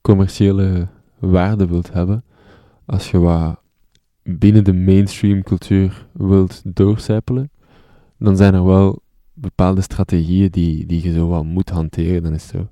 commerciële 0.00 0.88
waarde 1.18 1.66
wilt 1.66 1.92
hebben, 1.92 2.24
als 2.84 3.10
je 3.10 3.18
wat 3.18 3.60
binnen 4.22 4.64
de 4.64 4.72
mainstream 4.72 5.42
cultuur 5.42 6.06
wilt 6.12 6.62
doorcijpelen, 6.64 7.50
dan 8.18 8.36
zijn 8.36 8.54
er 8.54 8.64
wel 8.64 9.02
bepaalde 9.32 9.80
strategieën 9.80 10.50
die, 10.50 10.86
die 10.86 11.02
je 11.02 11.12
zo 11.12 11.28
wel 11.28 11.44
moet 11.44 11.70
hanteren. 11.70 12.22
Dan 12.22 12.32
is 12.32 12.42
het 12.42 12.50
zo 12.50 12.68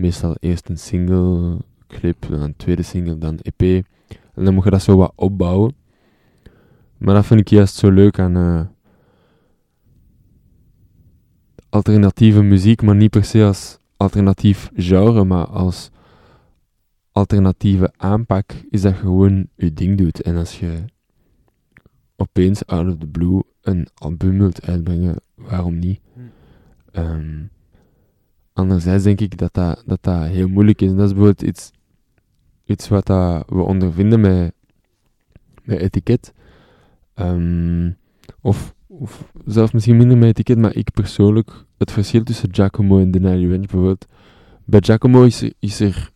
meestal 0.00 0.36
eerst 0.40 0.68
een 0.68 0.78
single 0.78 1.56
clip, 1.88 2.26
dan 2.28 2.40
een 2.40 2.56
tweede 2.56 2.82
single, 2.82 3.18
dan 3.18 3.38
EP. 3.38 3.84
En 4.34 4.44
dan 4.44 4.54
moet 4.54 4.64
je 4.64 4.70
dat 4.70 4.82
zo 4.82 4.96
wat 4.96 5.12
opbouwen. 5.14 5.74
Maar 6.96 7.14
dat 7.14 7.26
vind 7.26 7.40
ik 7.40 7.48
juist 7.48 7.74
zo 7.74 7.90
leuk 7.90 8.18
aan 8.18 8.36
eh, 8.36 8.60
alternatieve 11.68 12.42
muziek, 12.42 12.82
maar 12.82 12.96
niet 12.96 13.10
per 13.10 13.24
se 13.24 13.44
als 13.44 13.78
alternatief 13.96 14.70
genre, 14.74 15.24
maar 15.24 15.46
als 15.46 15.90
alternatieve 17.12 17.92
aanpak, 17.96 18.52
is 18.70 18.82
dat 18.82 18.94
je 18.94 19.00
gewoon 19.00 19.46
je 19.56 19.72
ding 19.72 19.98
doet. 19.98 20.22
En 20.22 20.36
als 20.36 20.60
je 20.60 20.84
opeens 22.16 22.66
out 22.66 22.86
of 22.86 22.98
the 22.98 23.06
blue 23.06 23.42
een 23.60 23.88
album 23.94 24.38
wilt 24.38 24.62
uitbrengen, 24.62 25.16
waarom 25.34 25.78
niet? 25.78 26.00
Hm. 26.14 26.20
Ehm, 26.92 27.42
anderzijds 28.60 29.04
denk 29.04 29.20
ik 29.20 29.38
dat 29.38 29.54
dat, 29.54 29.82
dat 29.86 29.98
dat 30.02 30.26
heel 30.26 30.48
moeilijk 30.48 30.80
is. 30.82 30.90
En 30.90 30.96
dat 30.96 31.06
is 31.06 31.14
bijvoorbeeld 31.14 31.48
iets, 31.48 31.70
iets 32.64 32.88
wat 32.88 33.08
we 33.48 33.62
ondervinden 33.62 34.20
met, 34.20 34.52
met 35.62 35.78
etiket. 35.78 36.32
Ehm, 37.14 37.90
of, 38.40 38.74
of 38.86 39.32
zelfs 39.46 39.72
misschien 39.72 39.96
minder 39.96 40.16
met 40.16 40.28
etiket, 40.28 40.58
maar 40.58 40.74
ik 40.74 40.90
persoonlijk, 40.92 41.64
het 41.78 41.92
verschil 41.92 42.22
tussen 42.22 42.54
Giacomo 42.54 42.98
en 42.98 43.10
Deny 43.10 43.26
Revenge 43.26 43.58
bijvoorbeeld. 43.58 44.06
Bij 44.64 44.80
Giacomo 44.82 45.22
is 45.22 45.42
er, 45.42 45.52
is 45.58 45.80
er 45.80 46.10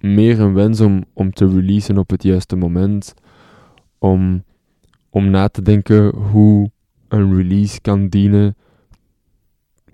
meer 0.00 0.40
een 0.40 0.54
wens 0.54 0.80
om, 0.80 1.04
om 1.12 1.32
te 1.32 1.48
releasen 1.48 1.98
op 1.98 2.10
het 2.10 2.22
juiste 2.22 2.56
moment. 2.56 3.14
Om, 3.98 4.44
om 5.10 5.30
na 5.30 5.48
te 5.48 5.62
denken 5.62 6.16
hoe 6.16 6.70
een 7.08 7.36
release 7.36 7.80
kan 7.80 8.08
dienen 8.08 8.56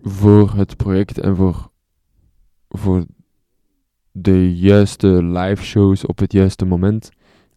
voor 0.02 0.54
het 0.54 0.76
project 0.76 1.18
en 1.18 1.36
voor, 1.36 1.69
voor 2.70 3.04
de 4.12 4.56
juiste 4.56 5.24
live 5.24 5.64
shows 5.64 6.06
op 6.06 6.18
het 6.18 6.32
juiste 6.32 6.64
moment 6.64 7.10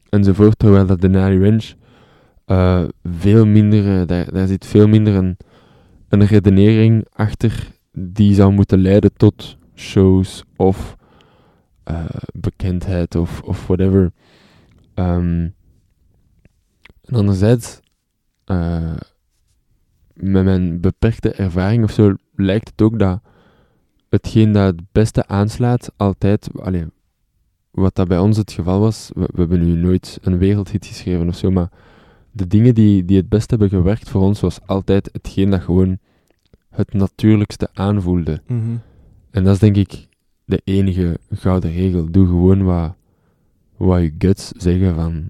enzovoort. 0.10 0.60
Terwijl 0.60 0.86
dat 0.86 1.02
de 1.02 1.08
Nari 1.08 1.40
Range 1.40 1.76
eh, 2.46 2.84
veel 3.04 3.46
minder, 3.46 4.02
eh, 4.02 4.26
daar, 4.34 4.48
zit 4.48 4.66
veel 4.66 4.88
minder 4.88 5.16
een, 5.16 5.38
een 6.10 6.26
redenering 6.26 7.06
achter 7.12 7.72
die 7.92 8.34
zou 8.34 8.52
moeten 8.52 8.82
leiden 8.82 9.14
tot 9.14 9.58
shows 9.76 10.44
of 10.56 10.96
eh, 11.84 12.06
bekendheid 12.34 13.16
of, 13.16 13.42
of 13.42 13.68
whatever. 13.68 14.12
Ehm, 14.94 15.50
anderzijds, 17.06 17.80
met 20.14 20.44
mijn 20.44 20.82
beperkte 20.82 21.32
ervaring 21.32 21.84
of 21.84 21.92
zo, 21.92 22.14
lijkt 22.36 22.70
het 22.70 22.82
ook 22.82 23.00
dat 23.00 23.22
hetgeen 24.14 24.52
dat 24.52 24.66
het 24.66 24.82
beste 24.92 25.28
aanslaat, 25.28 25.92
altijd, 25.98 26.50
allee, 26.60 26.86
wat 27.72 27.96
dat 27.96 28.08
bij 28.08 28.20
ons 28.20 28.38
het 28.38 28.52
geval 28.52 28.80
was, 28.80 29.12
we, 29.16 29.30
we 29.34 29.40
hebben 29.40 29.66
nu 29.66 29.74
nooit 29.74 30.20
een 30.22 30.38
wereldhit 30.38 30.86
geschreven 30.86 31.28
of 31.28 31.36
zo, 31.36 31.52
maar 31.52 31.70
de 32.32 32.48
dingen 32.48 32.76
die, 32.76 33.06
die 33.06 33.18
het 33.18 33.30
best 33.30 33.50
hebben 33.50 33.70
gewerkt 33.70 34.10
voor 34.10 34.22
ons, 34.22 34.40
was 34.40 34.60
altijd 34.66 35.10
hetgeen 35.12 35.50
dat 35.50 35.62
gewoon 35.62 35.98
het 36.70 36.94
natuurlijkste 36.94 37.70
aanvoelde. 37.74 38.42
Mhm. 38.48 38.76
En 39.32 39.44
dat 39.44 39.54
is 39.54 39.60
denk 39.60 39.76
ik 39.76 40.08
de 40.46 40.62
enige 40.64 41.20
gouden 41.32 41.72
regel. 41.72 42.12
Doe 42.12 42.26
gewoon 42.26 42.64
wat, 42.64 42.96
wat 43.78 44.02
je 44.02 44.14
guts 44.18 44.52
zeggen 44.58 44.96
van 44.96 45.30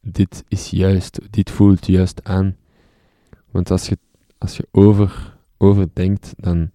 dit 0.00 0.44
is 0.48 0.70
juist, 0.70 1.20
dit 1.30 1.50
voelt 1.50 1.86
juist 1.86 2.24
aan. 2.24 2.56
Want 3.50 3.70
als 3.70 3.88
je, 3.88 3.98
als 4.38 4.56
je 4.56 4.66
over, 4.70 5.36
overdenkt, 5.56 6.34
dan, 6.36 6.70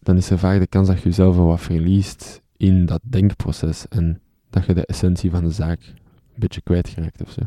dan 0.00 0.16
is 0.16 0.30
er 0.30 0.38
vaak 0.38 0.60
de 0.60 0.66
kans 0.66 0.88
dat 0.88 0.96
je 0.96 1.04
jezelf 1.04 1.36
wel 1.36 1.46
wat 1.46 1.60
verliest 1.60 2.42
in 2.56 2.86
dat 2.86 3.00
denkproces 3.02 3.88
en 3.88 4.20
dat 4.50 4.66
je 4.66 4.74
de 4.74 4.86
essentie 4.86 5.30
van 5.30 5.44
de 5.44 5.50
zaak 5.50 5.80
een 5.80 6.40
beetje 6.40 6.60
kwijtgeraakt 6.60 7.22
of 7.22 7.30
zo. 7.30 7.40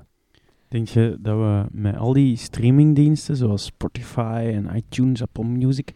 Denk 0.67 0.87
je 0.87 1.17
dat 1.19 1.37
we 1.37 1.65
met 1.71 1.97
al 1.97 2.13
die 2.13 2.35
streamingdiensten, 2.35 3.35
zoals 3.35 3.65
Spotify 3.65 4.51
en 4.53 4.75
iTunes, 4.75 5.21
Apple 5.21 5.43
Music, 5.43 5.93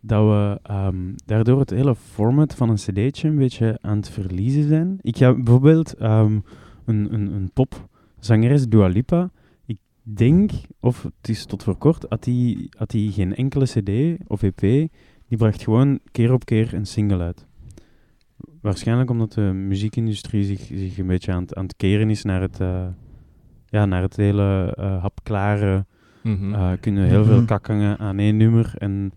dat 0.00 0.24
we 0.24 0.58
ehm, 0.62 1.12
daardoor 1.26 1.60
het 1.60 1.70
hele 1.70 1.94
format 1.94 2.54
van 2.54 2.68
een 2.68 2.76
cd'tje 2.76 3.28
een 3.28 3.36
beetje 3.36 3.78
aan 3.80 3.96
het 3.96 4.10
verliezen 4.10 4.68
zijn? 4.68 4.98
Ik 5.00 5.16
ga 5.16 5.34
bijvoorbeeld 5.34 5.94
ehm, 5.94 6.38
een, 6.84 7.14
een, 7.14 7.32
een 7.32 7.50
popzangeres, 7.52 8.68
Dua 8.68 8.86
Lipa, 8.86 9.30
ik 9.66 9.78
denk, 10.02 10.50
of 10.80 11.02
het 11.02 11.28
is 11.28 11.46
tot 11.46 11.62
voor 11.62 11.76
kort, 11.76 12.06
had 12.08 12.22
die, 12.22 12.68
had 12.76 12.90
die 12.90 13.12
geen 13.12 13.34
enkele 13.34 13.64
cd 13.64 14.22
of 14.26 14.42
EP, 14.42 14.90
die 15.28 15.38
bracht 15.38 15.62
gewoon 15.62 15.98
keer 16.10 16.32
op 16.32 16.44
keer 16.44 16.74
een 16.74 16.86
single 16.86 17.22
uit. 17.22 17.46
Waarschijnlijk 18.60 19.10
omdat 19.10 19.32
de 19.32 19.40
muziekindustrie 19.40 20.44
zich, 20.44 20.60
zich 20.60 20.98
een 20.98 21.06
beetje 21.06 21.32
aan 21.32 21.42
het, 21.42 21.54
aan 21.54 21.64
het 21.64 21.76
keren 21.76 22.10
is 22.10 22.22
naar 22.24 22.40
het, 22.40 22.60
eh, 22.60 22.86
ja, 23.66 23.84
naar 23.86 24.02
het 24.02 24.16
hele 24.16 24.74
eh, 24.76 25.00
hapklare 25.02 25.86
eh, 26.52 26.72
kunnen 26.80 27.04
heel 27.04 27.24
veel 27.24 27.36
Mhm. 27.36 27.44
kakkangen 27.44 27.98
aan 27.98 28.18
één 28.18 28.36
nummer. 28.36 28.74
En 28.78 29.12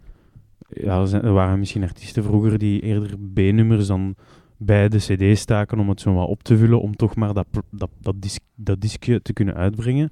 ja, 0.68 1.06
er, 1.06 1.34
waren 1.34 1.60
misschien 1.60 1.84
artiesten 1.84 2.24
vroeger 2.24 2.58
die 2.58 2.82
eerder 2.82 3.18
B-nummers 3.34 3.88
dan 3.88 4.16
bij 4.58 4.90
de 4.90 4.98
CD 4.98 5.38
staken 5.38 5.80
om 5.80 5.90
het 5.90 6.02
zo 6.02 6.14
wat 6.14 6.28
op 6.28 6.44
te 6.44 6.58
vullen, 6.58 6.82
om 6.82 6.96
toch 6.96 7.16
maar 7.16 7.34
dat, 7.34 7.48
dat, 7.72 7.90
dat, 8.02 8.22
disc, 8.22 8.40
dat 8.56 8.82
discje 8.82 9.22
te 9.22 9.34
kunnen 9.34 9.56
uitbrengen. 9.56 10.12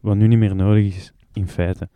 Wat 0.00 0.16
nu 0.16 0.26
niet 0.26 0.38
meer 0.38 0.54
nodig 0.54 0.96
is, 0.96 1.12
in 1.32 1.48
feite. 1.48 1.88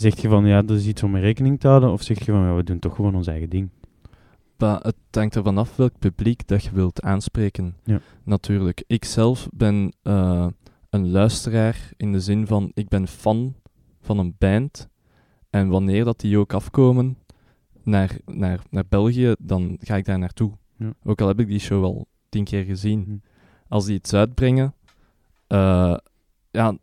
Zeg 0.00 0.20
je 0.20 0.28
van 0.28 0.46
ja, 0.46 0.62
dat 0.62 0.76
is 0.76 0.86
iets 0.86 1.02
om 1.02 1.10
mee 1.10 1.22
rekening 1.22 1.60
te 1.60 1.68
houden, 1.68 1.92
of 1.92 2.02
zeg 2.02 2.18
je 2.18 2.32
van 2.32 2.40
ja, 2.40 2.54
we 2.54 2.64
doen 2.64 2.78
toch 2.78 2.94
gewoon 2.94 3.14
ons 3.14 3.26
eigen 3.26 3.50
ding? 3.50 3.68
Maar 4.56 4.80
het 4.80 4.96
hangt 5.10 5.34
er 5.34 5.42
vanaf 5.42 5.76
welk 5.76 5.98
publiek 5.98 6.46
dat 6.46 6.64
je 6.64 6.70
wilt 6.72 7.02
aanspreken. 7.02 7.76
Ja. 7.84 8.00
Natuurlijk. 8.24 8.84
Ik 8.86 9.04
zelf 9.04 9.48
ben 9.52 9.92
eh, 10.02 10.46
een 10.90 11.10
luisteraar 11.10 11.90
in 11.96 12.12
de 12.12 12.20
zin 12.20 12.46
van 12.46 12.70
ik 12.74 12.88
ben 12.88 13.08
fan 13.08 13.54
van 14.00 14.18
een 14.18 14.34
band. 14.38 14.88
En 15.50 15.68
wanneer 15.68 16.04
dat 16.04 16.20
die 16.20 16.38
ook 16.38 16.52
afkomen 16.52 17.18
naar, 17.82 18.16
naar, 18.26 18.60
naar 18.70 18.84
België, 18.88 19.34
dan 19.38 19.76
ga 19.80 19.96
ik 19.96 20.04
daar 20.04 20.18
naartoe. 20.18 20.52
Ja. 20.76 20.92
Ook 21.04 21.20
al 21.20 21.28
heb 21.28 21.40
ik 21.40 21.46
die 21.46 21.58
show 21.58 21.84
al 21.84 22.06
tien 22.28 22.44
keer 22.44 22.64
gezien. 22.64 23.04
Hm. 23.04 23.16
Als 23.68 23.84
die 23.84 23.94
iets 23.94 24.14
uitbrengen, 24.14 24.74
eh, 25.46 25.96
ja, 26.50 26.76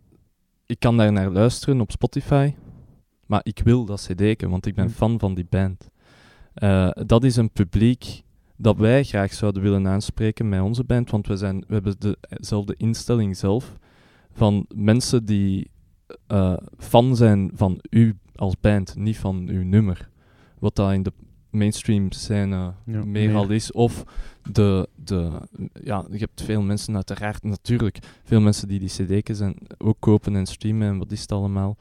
ik 0.66 0.80
kan 0.80 0.98
daar 0.98 1.12
naar 1.12 1.30
luisteren 1.30 1.82
op 1.82 1.92
Spotify. 1.92 2.54
Maar 3.28 3.40
ik 3.44 3.62
wil 3.64 3.86
dat 3.86 4.02
cd'tje, 4.12 4.50
want 4.50 4.66
ik 4.66 4.76
ben 4.76 4.86
Hm. 4.86 4.92
fan 4.92 5.20
van 5.20 5.34
die 5.34 5.46
band. 5.50 5.90
Eh, 6.54 6.90
dat 7.06 7.24
is 7.24 7.36
een 7.36 7.50
publiek 7.52 8.22
dat 8.56 8.78
wij 8.78 9.04
graag 9.04 9.34
zouden 9.34 9.62
willen 9.62 9.88
aanspreken 9.88 10.50
met 10.50 10.62
onze 10.62 10.84
band, 10.84 11.12
want 11.12 11.28
we, 11.28 11.38
zijn, 11.38 11.64
we 11.68 11.74
hebben 11.74 11.96
dezelfde 12.30 12.74
instelling 12.78 13.38
zelf 13.38 13.78
van 14.34 14.66
mensen 14.76 15.26
die 15.26 15.70
eh, 16.28 16.58
fan 16.78 17.16
zijn 17.16 17.52
van 17.54 17.80
u 17.90 18.16
als 18.36 18.60
band, 18.60 18.96
niet 18.96 19.18
van 19.18 19.48
uw 19.48 19.64
nummer. 19.64 20.10
Wat 20.60 20.76
dat 20.76 20.92
in 20.94 21.04
de 21.04 21.14
mainstream 21.50 22.12
scène 22.12 22.56
Ja, 22.56 22.74
meer 22.86 23.06
meer. 23.06 23.36
al 23.36 23.50
is. 23.50 23.72
Of 23.72 24.04
de, 24.52 24.88
de, 24.96 25.30
ja, 25.84 26.06
je 26.12 26.18
hebt 26.18 26.42
veel 26.42 26.62
mensen 26.62 26.96
uiteraard, 26.96 27.44
natuurlijk, 27.44 28.00
veel 28.24 28.42
mensen 28.42 28.68
die 28.68 28.80
die 28.80 29.22
cd's 29.22 29.40
en 29.40 29.56
ook 29.78 29.98
kopen 30.00 30.36
en 30.36 30.46
streamen 30.46 30.88
en 30.88 30.98
wat 30.98 31.12
is 31.12 31.22
het 31.22 31.32
allemaal. 31.32 31.78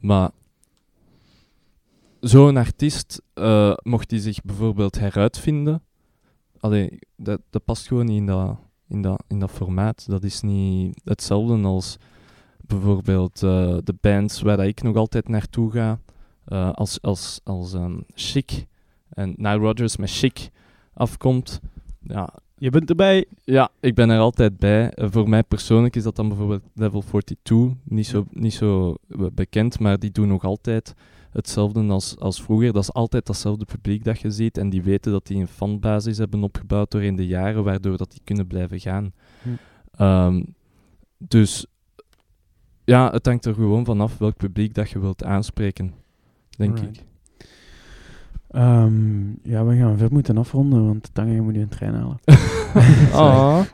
Maar 0.00 0.30
zo'n 2.20 2.56
artiest, 2.56 3.22
eh, 3.34 3.72
mocht 3.82 4.10
hij 4.10 4.20
zich 4.20 4.42
bijvoorbeeld 4.42 4.98
heruitvinden, 4.98 5.82
allee, 6.60 6.98
dat, 7.16 7.40
dat 7.50 7.64
past 7.64 7.86
gewoon 7.86 8.06
niet 8.06 8.16
in 8.16 8.26
dat, 8.26 8.56
in, 8.88 9.02
dat, 9.02 9.22
in 9.28 9.38
dat 9.38 9.50
formaat. 9.50 10.04
Dat 10.08 10.24
is 10.24 10.40
niet 10.40 11.00
hetzelfde 11.04 11.62
als 11.62 11.96
bijvoorbeeld 12.60 13.42
eh, 13.42 13.76
de 13.84 13.94
bands 14.00 14.40
waar 14.40 14.56
dat 14.56 14.66
ik 14.66 14.82
nog 14.82 14.96
altijd 14.96 15.28
naartoe 15.28 15.70
ga, 15.70 16.00
eh, 16.44 16.70
als, 16.72 17.02
als, 17.02 17.40
als 17.44 17.74
ehm, 17.74 18.00
Chic 18.14 18.66
en 19.08 19.34
Nile 19.36 19.56
Rodgers 19.56 19.96
met 19.96 20.10
Chic 20.10 20.48
afkomt. 20.94 21.60
Ja, 22.02 22.34
Je 22.58 22.70
bent 22.70 22.88
erbij. 22.88 23.24
ja, 23.44 23.70
ik 23.80 23.94
ben 23.94 24.10
er 24.10 24.18
altijd 24.18 24.56
bij. 24.56 24.92
Voor 24.96 25.28
mij 25.28 25.42
persoonlijk 25.42 25.96
is 25.96 26.02
dat 26.02 26.16
dan 26.16 26.28
bijvoorbeeld 26.28 26.62
Level 26.74 27.00
42. 27.00 27.76
Niet 27.84 28.06
zo, 28.06 28.26
niet 28.30 28.54
zo 28.54 28.94
bekend, 29.32 29.78
maar 29.78 29.98
die 29.98 30.10
doen 30.10 30.28
nog 30.28 30.44
altijd 30.44 30.94
hetzelfde 31.32 31.88
als, 31.88 32.18
als 32.18 32.42
vroeger. 32.42 32.72
Dat 32.72 32.82
is 32.82 32.92
altijd 32.92 33.26
datzelfde 33.26 33.64
publiek 33.64 34.04
dat 34.04 34.20
je 34.20 34.30
ziet. 34.30 34.58
En 34.58 34.70
die 34.70 34.82
weten 34.82 35.12
dat 35.12 35.26
die 35.26 35.40
een 35.40 35.48
fanbasis 35.48 36.18
hebben 36.18 36.42
opgebouwd 36.42 36.90
door 36.90 37.02
in 37.02 37.16
de 37.16 37.26
jaren, 37.26 37.64
waardoor 37.64 37.96
dat 37.96 38.10
die 38.10 38.20
kunnen 38.24 38.46
blijven 38.46 38.80
gaan. 38.80 39.12
Hm. 39.42 39.48
Ehm, 39.92 40.42
dus 41.18 41.66
ja, 42.84 43.10
het 43.10 43.26
hangt 43.26 43.44
er 43.44 43.54
gewoon 43.54 43.84
vanaf 43.84 44.18
welk 44.18 44.36
publiek 44.36 44.74
dat 44.74 44.90
je 44.90 45.00
wilt 45.00 45.24
aanspreken, 45.24 45.94
denk 46.56 46.78
Alright. 46.78 46.96
ik. 46.96 47.08
Ehm, 48.50 49.28
ja, 49.42 49.64
we 49.64 49.76
gaan 49.76 49.98
ver 49.98 50.12
moeten 50.12 50.38
afronden, 50.38 50.86
want 50.86 51.10
Tanja 51.12 51.42
moet 51.42 51.54
je 51.54 51.60
een 51.60 51.68
trein 51.68 51.94
halen. 51.94 52.18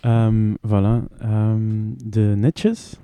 Ehm, 0.00 0.54
voilà. 0.66 1.16
De 2.04 2.34
netjes. 2.36 2.98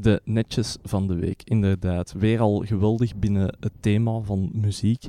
De 0.00 0.20
netjes 0.24 0.76
van 0.82 1.06
de 1.06 1.14
week, 1.14 1.42
inderdaad. 1.44 2.12
Weer 2.12 2.40
al 2.40 2.64
geweldig 2.66 3.16
binnen 3.16 3.56
het 3.60 3.72
thema 3.80 4.20
van 4.20 4.50
muziek. 4.52 5.04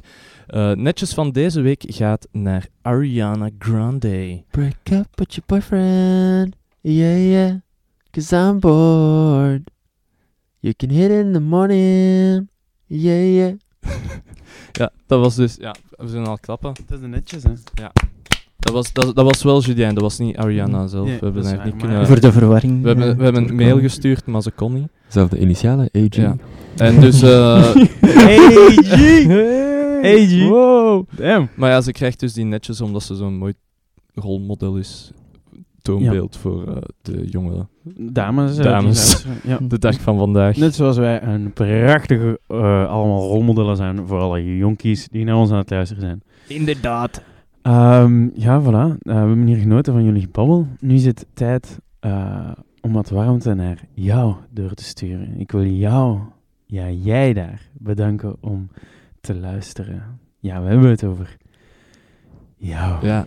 Eh, 0.48 0.72
netjes 0.72 1.14
van 1.14 1.32
deze 1.32 1.62
week 1.62 1.84
gaat 1.88 2.28
naar 2.32 2.68
Ariana 2.82 3.50
Grande. 3.60 4.44
Break 4.52 4.90
up 4.92 5.08
with 5.16 5.34
your 5.34 5.44
boyfriend, 5.46 6.56
yeah, 6.82 7.30
yeah, 7.30 7.56
cause 8.12 8.36
I'm 8.36 8.60
bored. 8.60 9.70
You 10.60 10.74
can 10.74 10.90
hit 10.90 11.10
in 11.12 11.34
the 11.34 11.40
morning, 11.40 12.50
yeah, 12.86 13.34
yeah. 13.34 13.54
Ja, 14.72 14.92
dat 15.06 15.20
was 15.20 15.36
dus... 15.36 15.56
Ja, 15.56 15.76
we 15.90 16.08
zijn 16.08 16.26
al 16.26 16.38
klappen. 16.38 16.74
Dat 16.74 16.92
is 16.92 17.00
de 17.00 17.08
netjes, 17.08 17.44
hè? 17.44 17.54
Dat 18.60 18.74
was, 18.74 18.94
dat, 18.94 19.16
dat 19.16 19.26
was 19.26 19.44
wel 19.44 19.62
Julien, 19.62 19.94
dat 19.94 20.04
was 20.04 20.18
niet 20.18 20.38
Ariana 20.38 20.88
zelf. 20.88 21.06
Nee, 21.06 21.18
we 21.20 21.26
hebben 21.26 21.46
haar 21.46 21.66
niet 21.66 21.76
kunnen... 21.76 22.08
Voor 22.08 22.20
de 22.20 22.32
verwarring. 22.32 22.82
We 22.82 22.88
hebben, 22.88 23.18
we 23.18 23.24
hebben 23.24 23.48
een 23.50 23.56
mail 23.56 23.80
gestuurd, 23.80 24.26
maar 24.26 24.42
ze 24.42 24.52
kon 24.52 24.74
niet. 24.74 24.88
Zelfde 25.08 25.40
initialen, 25.40 25.90
AG. 25.96 26.16
Ja. 26.16 26.36
En 26.78 27.00
dus... 27.00 27.22
eh, 27.22 27.30
AG! 28.04 29.28
AG! 30.04 30.48
Wow! 30.48 31.08
Damn! 31.16 31.50
maar 31.56 31.70
ja, 31.70 31.82
ze 31.82 31.92
krijgt 31.92 32.20
dus 32.20 32.34
die 32.34 32.46
netjes 32.46 32.82
omdat 32.82 33.04
ze 33.04 33.16
zo'n 33.16 33.38
mooi 33.38 33.54
rolmodel 34.14 34.76
is. 34.78 35.12
Toonbeeld 35.82 36.38
voor 36.38 36.68
eh, 36.68 36.76
de 37.02 37.26
jonge... 37.30 37.68
Dames. 37.96 38.58
eh, 38.58 38.64
Dames. 38.64 39.26
Ja. 39.44 39.58
De 39.68 39.80
dag 39.80 40.00
van 40.02 40.18
vandaag. 40.18 40.56
Net 40.58 40.76
zoals 40.76 40.98
wij 40.98 41.24
een 41.24 41.54
prachtige, 41.54 42.40
eh, 42.48 42.90
allemaal 42.90 43.28
rolmodellen 43.28 43.76
zijn 43.76 44.08
voor 44.08 44.20
alle 44.20 44.58
jonkies 44.58 45.08
die 45.12 45.26
naar 45.26 45.36
ons 45.36 45.52
aan 45.52 45.58
het 45.58 45.70
luisteren 45.70 46.02
zijn. 46.04 46.22
Inderdaad. 46.48 47.22
Ehm, 47.70 48.30
ja, 48.34 48.62
voilà. 48.62 48.98
Eh, 48.98 48.98
we 49.00 49.14
hebben 49.14 49.48
hier 49.48 49.58
genoten 49.58 49.94
van 49.94 50.04
jullie 50.04 50.30
babbel. 50.30 50.68
Nu 50.80 50.94
is 50.94 51.06
het 51.06 51.26
tijd 51.34 51.80
eh, 52.00 52.52
om 52.82 52.94
wat 52.94 53.10
warmte 53.10 53.54
naar 53.54 53.84
jou 53.94 54.36
door 54.50 54.74
te 54.74 54.84
sturen. 54.84 55.40
Ik 55.40 55.52
wil 55.52 55.66
jou, 55.66 56.20
ja, 56.66 56.90
jij 56.90 57.34
daar, 57.34 57.70
bedanken 57.74 58.36
om 58.40 58.70
te 59.22 59.36
luisteren. 59.36 60.20
Ja, 60.40 60.62
we 60.62 60.70
hebben 60.70 60.90
het 60.90 61.04
over 61.04 61.38
jou. 62.56 63.06
Ja, 63.06 63.26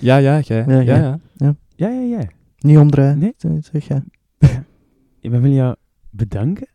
ja, 0.00 0.16
ja, 0.16 0.40
jij. 0.40 0.64
Ja, 0.66 0.80
Ja, 0.80 0.96
ja. 0.96 1.18
ja. 1.36 1.54
ja, 1.76 1.88
ja. 1.88 2.18
ja. 2.18 2.28
Niet 2.58 2.78
omdraaien. 2.78 3.18
Nee? 3.18 3.34
Zeg 3.60 3.86
ja. 3.86 4.02
We 5.20 5.28
willen 5.30 5.52
jou 5.52 5.74
bedanken. 6.10 6.68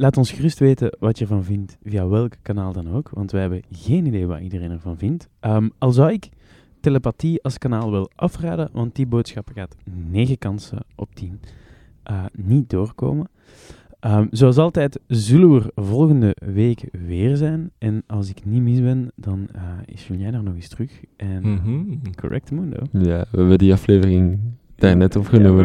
Laat 0.00 0.16
ons 0.16 0.30
gerust 0.32 0.58
weten 0.58 0.96
wat 0.98 1.18
je 1.18 1.24
ervan 1.24 1.44
vindt, 1.44 1.76
via 1.84 2.08
welk 2.08 2.32
kanaal 2.42 2.72
dan 2.72 2.88
ook, 2.94 3.10
want 3.10 3.30
wij 3.30 3.40
hebben 3.40 3.62
geen 3.70 4.06
idee 4.06 4.26
wat 4.26 4.40
iedereen 4.40 4.70
ervan 4.70 4.96
vindt. 4.98 5.28
Ehm, 5.40 5.68
al 5.78 5.92
zou 5.92 6.12
ik 6.12 6.28
telepathie 6.80 7.42
als 7.42 7.58
kanaal 7.58 7.90
wel 7.90 8.10
afraden, 8.14 8.68
want 8.72 8.94
die 8.94 9.06
boodschap 9.06 9.50
gaat 9.54 9.76
9 10.10 10.38
kansen 10.38 10.78
op 10.94 11.14
10 11.14 11.40
eh, 12.02 12.24
niet 12.32 12.70
doorkomen. 12.70 13.28
Ehm, 14.00 14.26
zoals 14.30 14.56
altijd 14.58 15.00
zullen 15.06 15.54
we 15.54 15.72
er 15.74 15.84
volgende 15.84 16.36
week 16.52 16.88
weer 16.92 17.36
zijn. 17.36 17.70
En 17.78 18.02
als 18.06 18.30
ik 18.30 18.44
niet 18.44 18.62
mis 18.62 18.80
ben, 18.80 19.10
dan 19.16 19.48
eh, 19.52 19.62
is 19.84 20.06
Julien 20.06 20.34
er 20.34 20.42
nog 20.42 20.54
eens 20.54 20.68
terug. 20.68 21.00
En 21.16 21.42
Mhm. 21.52 21.84
correct 22.14 22.50
mundo. 22.50 22.76
Ja, 22.92 23.24
we 23.30 23.38
hebben 23.38 23.58
die 23.58 23.72
aflevering 23.72 24.38
Ja, 24.80 24.94
is, 24.94 25.14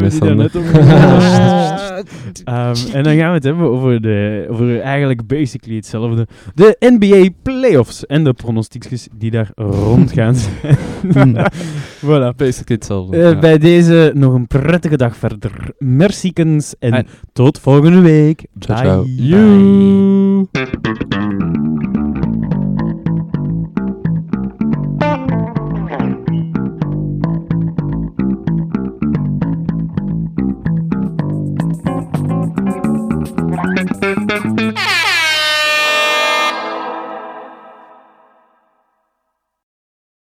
we 0.00 0.06
hebben 0.06 0.12
Sander. 0.12 0.50
die 0.52 0.60
daarnet 0.62 0.82
opgenomen. 0.82 1.82
Ehm, 2.44 2.74
en 2.92 3.02
dan 3.02 3.16
gaan 3.16 3.28
we 3.28 3.34
het 3.34 3.44
hebben 3.44 3.70
over, 3.70 4.00
de, 4.00 4.46
over 4.50 4.80
eigenlijk 4.80 5.26
basically 5.26 5.76
hetzelfde. 5.76 6.26
De 6.54 6.76
NBA 6.78 7.28
playoffs 7.42 8.06
en 8.06 8.24
de 8.24 8.32
pronostiekjes 8.32 9.08
die 9.16 9.30
daar 9.30 9.50
rond 9.54 10.12
gaan 10.12 10.34
zijn. 10.34 11.36
voilà. 12.04 12.36
Basically 12.36 12.64
hetzelfde. 12.66 13.16
Eh, 13.16 13.30
ja. 13.30 13.38
Bij 13.38 13.58
deze 13.58 14.12
nog 14.14 14.34
een 14.34 14.46
prettige 14.46 14.96
dag 14.96 15.16
verder. 15.16 15.52
Merciekens 15.78 16.74
en, 16.78 16.92
En- 16.92 17.06
tot 17.32 17.58
volgende 17.58 18.00
week. 18.00 18.46
Ciao, 18.58 18.76
ciao. 18.78 20.46
Bye. 20.52 22.03